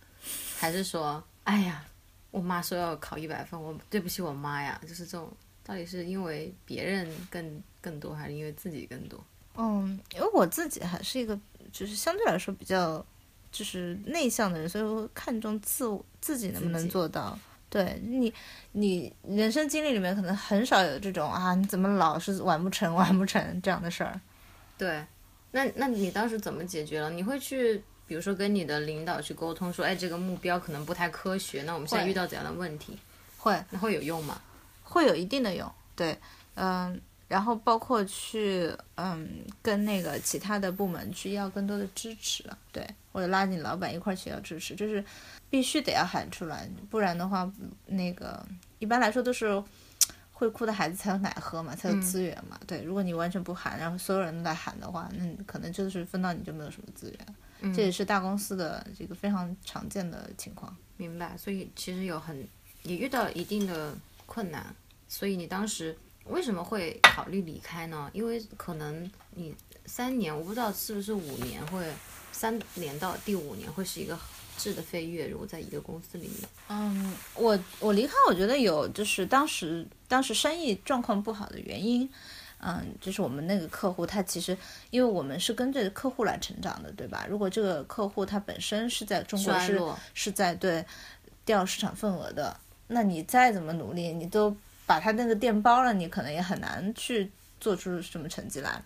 [0.56, 1.84] 还是说哎呀，
[2.30, 5.28] 我妈说要考一百分，我对不起我妈呀，就是这种
[5.66, 9.22] 到底是因为别人更更多，还是因为自己更多？
[9.56, 11.36] 嗯，因为我自己还是一个
[11.72, 13.04] 就是相对来说比较
[13.50, 17.36] 就是内向的人，所以我看重自我自己能不能做到。
[17.68, 18.32] 对你，
[18.72, 24.20] 你人生经历里面可能很少有这种啊，你怎么老是完不成、完不成这样的事儿。
[24.78, 25.04] 对，
[25.50, 27.10] 那那你当时怎么解决了？
[27.10, 32.96] 你会去，比如说跟你的领导去沟通，说，哎，这个目标可能不太科学，那我们现在遇到怎样的问题？
[33.36, 34.40] 会那会有用吗？
[34.88, 36.16] 会有一定的用，对，
[36.54, 45.04] 嗯，然后包括去嗯跟那个其他的部门去要更多的支持，对，或者拉你老板一块儿去要支持，就是
[45.50, 47.50] 必须得要喊出来，不然的话，
[47.86, 48.46] 那个
[48.78, 49.62] 一般来说都是
[50.32, 57.12] 会哭的孩子才有奶喝嘛，才有资源嘛，对，如果你完全不喊，然后所有人都在喊的话，那可能就是分到你就没有什么资
[57.60, 60.74] 源，这也是大公司的这个非常常见的情况。
[60.96, 62.46] 明白，所以其实有很
[62.84, 63.92] 也遇到一定的
[64.26, 64.74] 困难，
[65.08, 65.96] 所以你当时
[66.26, 68.10] 为什么会考虑离开呢？
[68.12, 69.54] 因为可能你
[69.86, 71.86] 三年，我不知道是不是五年会
[72.32, 74.18] 三年到第五年会是一个
[74.58, 76.48] 质的飞跃，如果在一个公司里面。
[76.68, 82.08] 嗯，我我离开，我觉得有就是当时当时生意状况不好的原因，
[82.58, 84.56] 嗯，就是我们那个客户，他其实
[84.90, 87.26] 因为我们是跟着客户来成长的，对吧？
[87.30, 89.80] 如果这个客户他本身是在中国是
[90.14, 90.84] 是在对
[91.44, 92.58] 掉市场份额的，
[92.88, 94.56] 那你再怎么努力，你都
[94.86, 97.30] 把他那个店包了，你可能也很难去
[97.60, 98.82] 做出什么成绩来。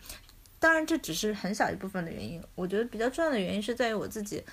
[0.58, 2.42] 当然，这只是很小一部分的原因。
[2.54, 4.44] 我觉得比较重要的原因是在于我自己，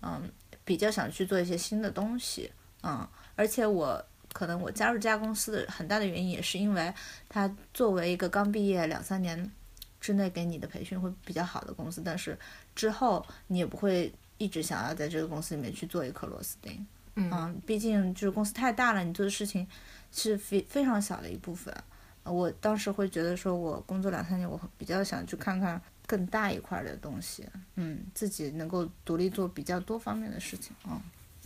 [0.00, 0.30] 嗯，
[0.64, 2.50] 比较想去做一些新的东西，
[2.82, 6.92] 嗯，而且我可能我加入这家公司的很大的原因也是因为
[7.28, 9.50] 它作为一个刚毕业两三年
[10.00, 12.38] 之内给你的培训会比较好的公司，但是
[12.74, 16.86] 之后你也不会一直想要在这个公司里面去做一颗螺丝钉，
[17.16, 19.66] 嗯，毕竟就是公司太大了，你做的事情
[20.12, 21.74] 是非非常小的一部分。
[22.22, 27.46] 呃我当时会觉得说，我工作两三年，我比较想去看看更大一块儿的东西，
[27.76, 31.00] 嗯，自己能够独立做比较多方面的事情，嗯。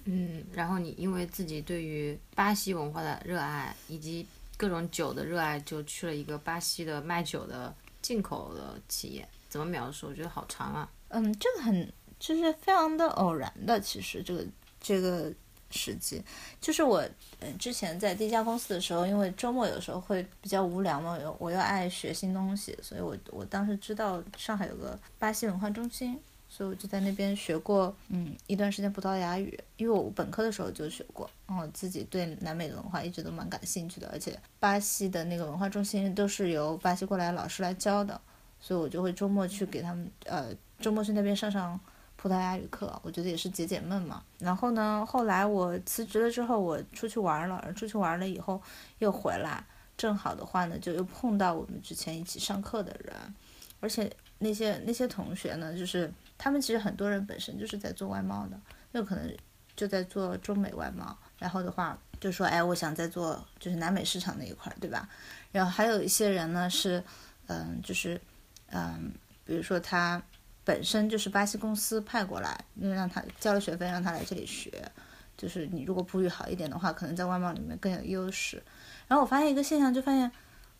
[0.07, 4.27] 嗯，然后你因为自己对于巴西文化的热爱以及
[4.59, 9.27] 各种酒的热爱，就去了一个巴西的卖酒的进口的企业。
[9.49, 10.09] 怎么描述？
[10.09, 10.91] 我觉得好长啊。
[11.09, 14.45] 嗯，这个很就是非常的偶然的，其实这个
[14.79, 15.33] 这个
[15.71, 16.23] 时机，
[16.61, 17.03] 就是我
[17.41, 26.19] 嗯之前在第一家公司的时候，因为周末有时候会比较无聊嘛，我我又爱学新东西，所以我我当时知道上海有个巴西文化中心。
[26.47, 38.21] 所以我就在那边学过，嗯，一段时间葡萄牙语，因为我本科的时候就学过，然后自己对南美的文化一直都蛮感兴趣的，而且巴西的那个文化中心都是由巴西过来老师来教的，
[38.61, 41.81] 所以我就会周末去给他们，呃，周末去那边上上
[42.25, 44.23] 葡萄牙语课，我觉得也是解解闷嘛。
[44.39, 48.59] 然后呢，后来我辞职了之后，我出去玩了，出去玩了以后
[48.99, 49.63] 又回来，
[49.95, 53.15] 正好的话呢，就又碰到我们之前一起上课的人，
[53.79, 58.59] 而且那些那些同学呢，就是他们其实很多人本身就是在做外贸的，
[58.93, 59.31] 有可能
[59.77, 65.07] 就在做中美外贸，然后的话就说，哎，我想再做就是南美市场那一块，对吧？
[65.53, 67.05] 然后还有一些人呢是，
[67.49, 68.19] 嗯，就是，
[68.71, 69.13] 嗯，
[69.45, 70.23] 比如说他
[70.65, 74.91] 本身就是巴西公司派过来，因为让他交了学费让他来这里学，
[75.37, 78.63] 就是你如果葡语好一点的话，可能在外贸里面更有优势。
[79.07, 80.31] 然后我发现一个现象，就发现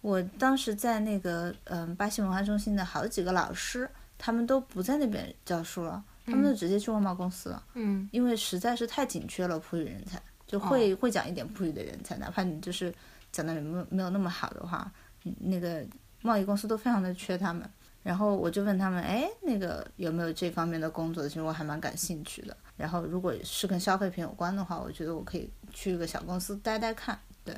[0.01, 7.63] 我当时在那个嗯巴西文化中心的好几个老师，他们都不在那边教书了，他们就直接去外贸公司了。
[7.75, 12.93] 嗯，因为实在是太紧缺了葡语人才，就会、会讲一点葡语的人才，哪怕你就是
[13.31, 14.91] 讲的没有没有那么好的话，
[15.25, 15.85] 嗯那个
[16.23, 17.69] 贸易公司都非常的缺他们。
[18.05, 21.27] 然后我就问他们，哎，那个有没有这方面的工作？
[21.27, 22.57] 其实我还蛮感兴趣的。
[22.77, 27.19] 然后如果是跟消费品有关的话，我觉得我可以去一个小公司待待看。
[27.43, 27.53] 对，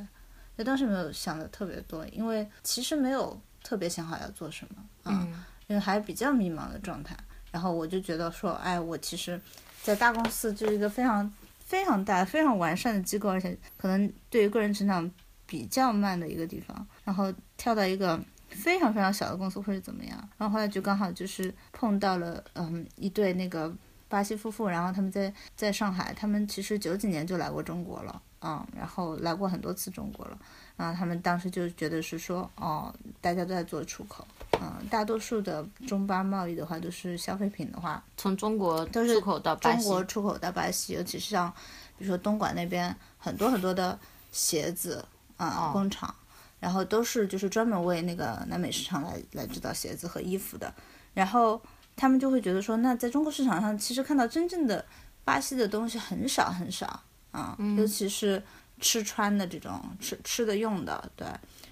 [0.57, 5.26] 就当时没有想的特别多，因为其实没有特别想好要做什么啊。
[5.26, 7.16] 嗯因为还比较迷茫的状态。
[7.51, 9.40] 然后我就觉得说，哎，我其实，
[9.82, 11.28] 在大公司就是一个非常
[11.59, 15.11] 非常大、非常完善的机构，而且可能对于个人成长
[15.44, 18.16] 比较慢的一个地方，然后跳到一个
[18.57, 20.28] 非常非常小的公司会是怎么样？
[20.38, 23.72] 然后后来就刚好就是碰到了，嗯，一对那个
[24.09, 30.38] 巴西夫妇，然后他们在在上海，他们其实九几年就来过中国了，嗯，然后来过很多次中国了。
[30.76, 34.26] 然后他们当时就觉得是说，哦，大家都在做出口，
[34.61, 41.50] 嗯，大多数的中巴贸易的话都是消费品的话，从中国都是出口到巴中西，国出口到巴西，尤其是像
[41.96, 43.98] 比如说东莞那边很多很多的
[44.32, 45.02] 鞋子
[45.38, 46.14] 啊、哦工厂，
[46.61, 50.72] 然后都是就是专门为那个南美市场来来制造鞋子和衣服的，
[51.14, 51.61] 然后
[51.94, 54.84] 他们就会觉得说，那在中国市场上其实看到真正的
[55.24, 58.42] 巴西的东西很少很少啊，尤其是
[58.80, 61.26] 吃穿的这种吃吃的用的，对，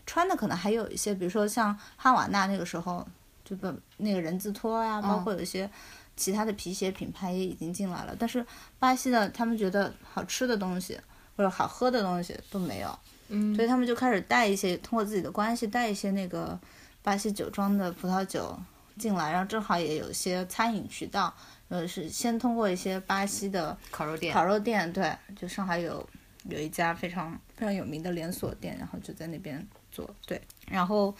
[0.07, 3.07] 穿的可能还有一些，比如说像哈瓦那那个时候
[3.45, 5.71] 就把那个人字拖呀、包括有一些
[6.17, 8.45] 其他的皮鞋品牌也已经进来了，但是
[8.79, 10.99] 巴西的他们觉得好吃的东西
[11.37, 12.99] 或者好喝的东西都没有，
[13.29, 16.59] 嗯，所以他们就开始带一些通过自己的关系带一些那个
[17.03, 18.59] 巴西酒庄的葡萄酒
[18.99, 21.35] 进来，然后正好也有一些餐饮渠道，
[21.69, 26.09] 呃，是先通过一些巴西的烤肉店，烤肉店，对，就上海有
[26.49, 31.15] 有一家非常非常有名的连锁店，然后就在那边做，对，然后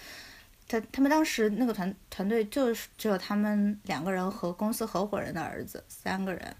[0.69, 6.57] 他他们当时那个团团队就是只有他们两个人和公司合伙人的儿子三个人，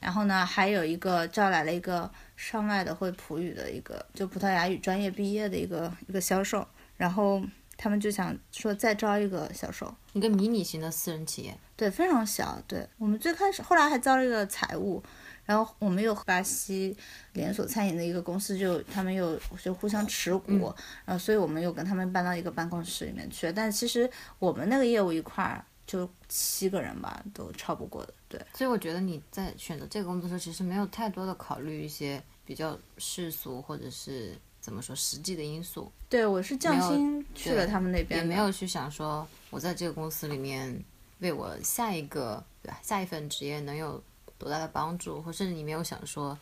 [0.00, 7.42] 然后呢还有一个招来了一个上外的会葡语的一个就葡萄牙语专业毕业的一个一个销售，然后
[7.76, 11.56] 他们就想说再招一个销售，一个迷你型的私人企业。
[11.76, 12.60] 对，非常小。
[12.66, 15.00] 对我们最开始，后来还招了一个财务，
[15.44, 16.96] 然后我们有巴西
[17.34, 20.74] 连锁餐饮的一个公司就，他们又就互相持股，
[21.04, 23.52] 然后所以我们又跟他们搬到一个办公室里面去。
[23.52, 28.14] 但其实我们那个业务一块儿就七个人吧，都超不过的。
[28.28, 40.84] 对，所以我觉得你在选择这个工作的时候，其实没有太多的考虑一些比较世俗或者是怎怎么说实际的因素，对我是降薪去了他们那边，也没有去想说我在这个公司里面
[41.20, 43.98] 为我下一个对吧下一份职业能有
[44.36, 46.38] 多大的帮助，或甚至你没有想说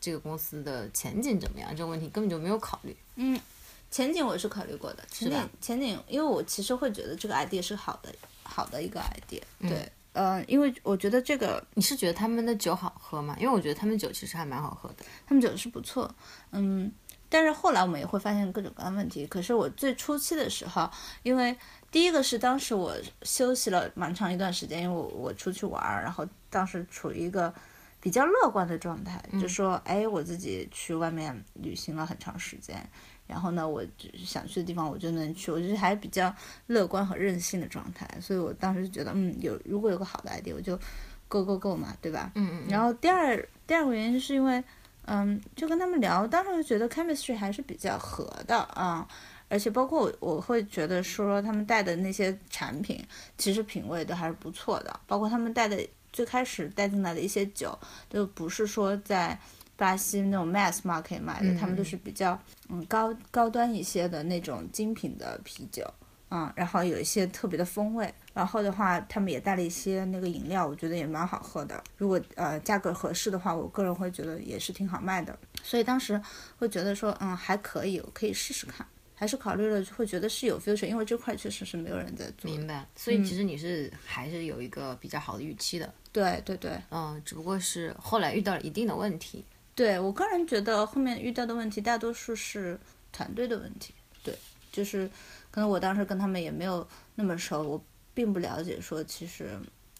[0.00, 2.96] 这个公司的前景怎么样，这个问题根本就没有考虑。
[3.14, 3.40] 嗯，
[3.88, 8.12] 前景我是考虑过的，前景前景，因为我其实会觉得这个 idea 是好的，
[8.44, 9.90] 好的一个 idea，对。
[10.12, 13.34] 呃，因为我觉得这个，你是觉得他们的酒好喝吗？
[13.36, 16.08] 因为我觉得他们酒其实还蛮好喝的，他们酒是不错，
[16.52, 16.88] 嗯，
[17.28, 19.26] 但是后来我们也会发现各种各样的问题。
[19.26, 20.88] 可是我最初期的时候，
[21.24, 21.56] 因为
[21.90, 27.52] 第一个是当时我休息了蛮长一段时间，因为我我出去玩儿，然后当时处于一个
[28.00, 32.88] 比较乐观的状态，就说，哎，我自己去外面旅行了很长时间。
[33.26, 33.82] 然后呢，我
[34.16, 36.34] 想去的地方我就能去，我觉得还比较
[36.66, 40.78] 乐观和任性的状态，所以我当时就觉得，嗯，有如果有个好的 idea，我就
[41.26, 42.30] go go go 嘛，对吧？
[42.34, 42.68] 嗯嗯。
[42.68, 44.62] 然后第二第二个原因是因为，
[45.06, 49.08] 嗯，就跟他们聊，当时就觉得 chemistry 还是比较合的啊，
[49.48, 53.02] 而且包括我我会觉得说他们带的那些产品，
[53.38, 55.80] 其实品味都还是不错的，包括他们带的
[56.12, 57.78] 最开始带进来的一些酒，
[58.10, 59.38] 都不是说在。
[59.76, 65.84] 巴西那种 mass market 买的，他们都是比较嗯高高端一些的那种精品的啤酒，
[66.30, 71.82] 嗯，然后有一些特别的风味，然后的话他们也带了一些那个饮料，我觉得也蛮好喝的。
[71.96, 75.36] 如果呃价格合适的话，我个人会觉得也是挺好卖的。
[75.62, 76.20] 所以当时
[76.58, 78.86] 会觉得说嗯还可以，我可以试试看。
[79.16, 82.50] 还是考虑了会觉得是有 future，因为这块确实是没有人在做。
[82.50, 82.84] 明白。
[82.96, 85.94] 所以其实你是还是有一个比较好的预期的。
[86.10, 86.72] 对对对。
[86.90, 89.44] 嗯，只不过是后来遇到了一定的问题。
[89.74, 92.78] 对我个人觉得，后面遇到的问题大多数是
[93.12, 93.92] 团队的问题。
[94.22, 94.32] 对，
[94.70, 95.10] 就是
[95.50, 99.50] 可能我当时跟他们也没有那么熟，我并不了解说其实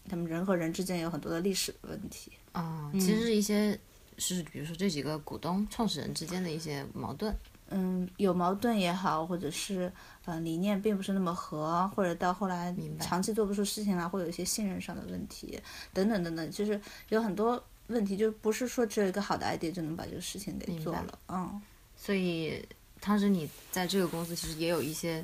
[0.09, 2.31] 他们人和人之间有很多的历史的问题。
[2.53, 3.77] 啊，其实是一些
[4.17, 7.35] 是比如说这几个股东、创始人之间的一些矛盾。
[7.69, 9.91] 嗯，有矛盾也好，或者是
[10.23, 15.59] 嗯理念并不是那么合，或者到后来长期做不出事情来，会有一些信任上的问题，
[15.91, 17.61] 等等等等，就是有很多。
[17.87, 21.61] 问题就不是说只有一个好的 idea 就能把这个事情给做了，嗯，
[21.95, 22.67] 所以
[22.99, 25.23] 当时你在这个公司其实也有一些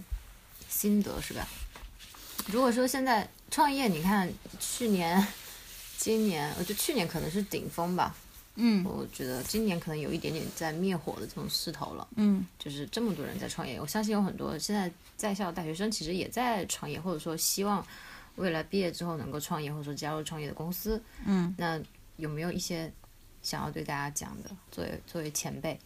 [0.70, 1.47] 心得是吧？
[2.47, 5.26] 如果说现在创业，你看去年、
[5.97, 8.16] 今年，我觉得去年可能是顶峰吧，
[8.55, 17.84] 嗯，我觉得今年可能有一点点在灭火的这种势头了，嗯，就是这么多人在创业，我相信有很多现在在校大学生其实也在创业，或者说希望
[18.36, 21.82] 未来毕业之后能够创业，或者说加入创业的公司，嗯，那。
[22.22, 22.91] 有没有一些
[23.41, 24.49] 想要对大家讲的？
[24.72, 25.78] 作为作为前辈，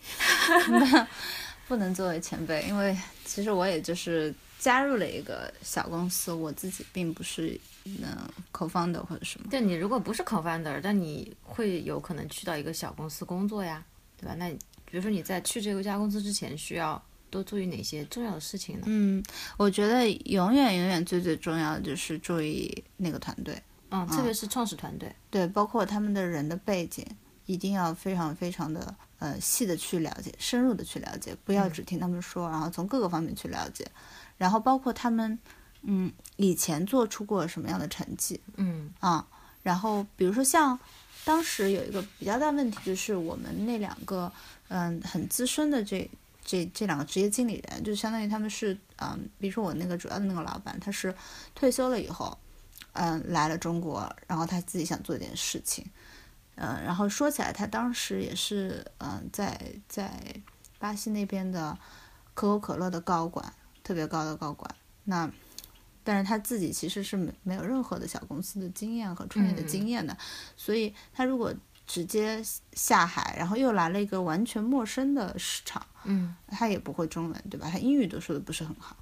[1.67, 9.47] 不能作为前辈，因为其实我也就是加入了一个小公司，我自己并不是嗯 co-founder 或者什么。
[9.49, 13.83] 对你如果不是 co-founder，但你会有可能去到一个小公司工作呀，
[14.19, 14.35] 对吧？
[14.35, 14.49] 那
[14.85, 18.83] 比如说你在去这家公司之前，需要多注意哪些重要的事情呢？
[18.87, 19.23] 嗯，
[19.57, 23.61] 我觉得永远永远最最重要的就是注意那个团队。
[23.95, 27.05] 嗯，特别是创始团队，对，包括他们的人的背景，
[27.45, 33.89] 一定要非常非常的呃细的去了解，深入的去了解，不要只听他们说，然后从各个方面去了解，
[34.37, 35.39] 然后包括他们
[35.83, 38.91] 嗯以前做出过什么样的成绩，嗯。
[38.99, 39.25] 啊，
[39.63, 40.77] 然后比如说像
[41.23, 44.31] 当时有一个比较大问题，就是我们那两个
[44.67, 46.09] 嗯很资深的这
[46.43, 51.13] 这这两个职业经理人，就相当于他们是嗯，比如说我那个主要的那个老板，他是
[51.53, 52.37] 退休了以后。
[52.95, 55.85] 嗯，来了中国，然后他自己想做一点事情，
[56.55, 60.11] 嗯，然后说起来，他当时也是嗯，在在
[60.79, 61.77] 巴西那边的
[62.33, 64.73] 可口可乐的高管，特别高的高管。
[65.03, 65.29] 那
[66.05, 70.17] 但是他自己其实是没没有任何的小公司的经验和创业的经验的，
[70.55, 71.53] 所以他如果
[71.85, 72.41] 直接
[72.73, 77.69] 下海，然后又来了一个完全陌生的市场，嗯，他也不会中文，对吧？
[77.69, 78.95] 他英语都说的不是很好，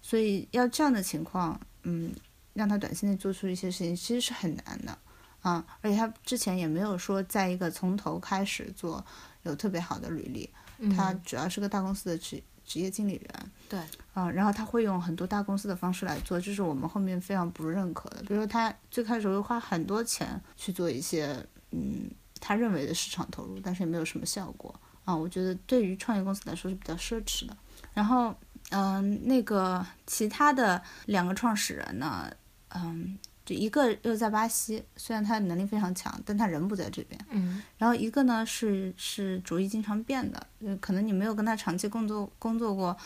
[0.00, 2.14] 所以要这样的情况，嗯。
[2.54, 4.98] 让他短期内做出一些事情，其实是很难的，
[5.42, 9.04] 啊，而且他之前也没有说在一个从头开始做
[9.42, 10.48] 有特别好的履历，
[10.96, 13.78] 他主要是个大公司的职职业经理人，对，
[14.14, 18.22] 啊，然后他会用很多大公司的方式来做，这是我们后面非常不认可的。
[18.22, 21.36] 比如说他最开始会花很多钱去做一些，
[21.72, 24.74] 嗯，他认为的市场投入，但是也没有什么效果，
[25.04, 27.54] 啊，我觉得对于创业公司来说是比较奢侈的。
[27.92, 28.34] 然后，
[28.70, 32.30] 嗯，那个其他的两个创始人呢？
[32.74, 37.18] 嗯，就一个又在巴西，虽然他能力非常强，但他人不在这边。
[37.30, 40.46] 嗯，然后一个呢是是主意经常变的，
[40.80, 42.96] 可能你没有跟他长期工作工作过，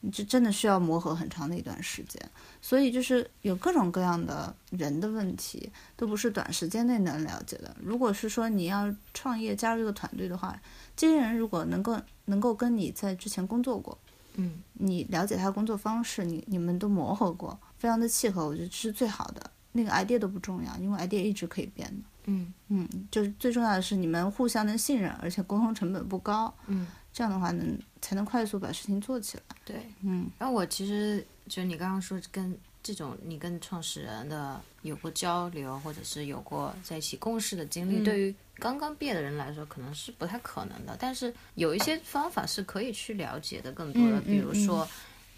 [0.00, 2.22] 你这真的需要磨合很长的一段时间。
[2.60, 7.74] 所以就是有各种各样的人的问题，都不是短时间内能了解的。
[7.80, 10.56] 如果是说你要创业加入这个团队的话，
[10.94, 13.98] 这些人如果能够能够跟你在之前工作过，
[14.34, 19.50] 嗯，你了解他的工作方式，你你们都磨合过，非常的契合，我觉得这是最好的。
[19.72, 22.04] 那个 idea 都不重要，因为 idea 一直可以变的。
[22.26, 26.54] 嗯嗯，就是最重要的是你们互相能信任，而且沟通成本不高。
[26.68, 29.42] 嗯，这样的话能才能快速把事情做起来。
[29.64, 29.84] 对。
[30.02, 40.96] 嗯，然后我其实就你刚刚说跟这种你跟创始人的有过交流，或者是有过在一起共事的经历，嗯对于刚刚毕业的人来说可能是不太可能的。
[41.00, 44.86] 但是有一些方法是可以去了解的更多的，比如说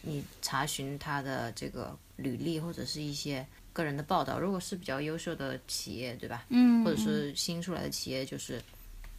[0.02, 6.44] 你查询他的这个履历或者是一些个人的报道，如果是比较优秀的企业，对吧？
[6.48, 8.60] 嗯，或者是新出来的企业，就是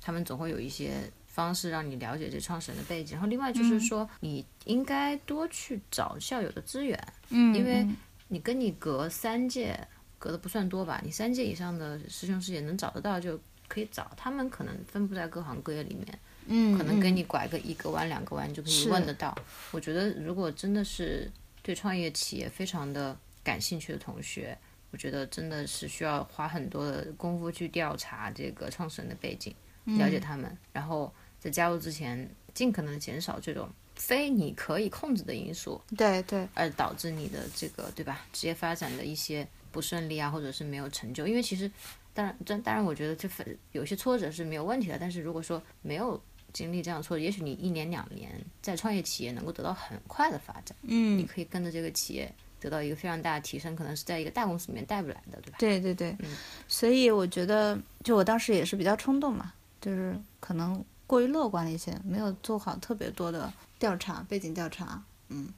[0.02, 0.94] 他们总会有一些
[1.28, 3.14] 方式让你了解这创始人的背景。
[3.14, 6.98] 然后另外就是说，你应该多去找校友的资源，
[7.30, 9.78] 嗯，因为嗯你跟你隔三届，
[10.18, 19.38] 隔的不算多吧，你三届以上的师兄师姐能找得到就可以找，他们可能分布在各行各业里面，嗯，可能给嗯你拐个一个弯两个弯就可以问得到。
[19.72, 21.30] 我觉得如果真的是
[21.66, 24.56] 对创业企业非常的感兴趣的同学，
[24.92, 29.52] 我觉得真的是需要花很多的功夫去调查这个创始人的背景，
[29.98, 38.24] 了解他们，然后在加入之前尽可能的减少这种非你可以控制的因素，对对，而导致你的这个对吧？
[38.32, 41.26] 职业发展的一些不顺利啊，或者是没有成就。
[41.26, 41.72] 因为其实
[42.14, 46.22] 当然，当当然，我觉得这份有些挫折是没有问题的，但是如果说没有
[46.56, 48.32] 经历这样的挫折，也许你一年两年
[48.62, 55.58] 在创业企业能够得到很快的发展，嗯你，可以跟着这个企业得到一个非常大的提升，可能是在一个大公司里面带不来的，对吧？
[55.60, 56.38] 对对对，嗯
[56.70, 59.52] 所以我觉得，就我当时也是比较冲动嘛，
[59.82, 65.04] 就是可能过于乐观了一些，没有做好特别多的调查，背景调查。
[65.28, 65.50] 嗯，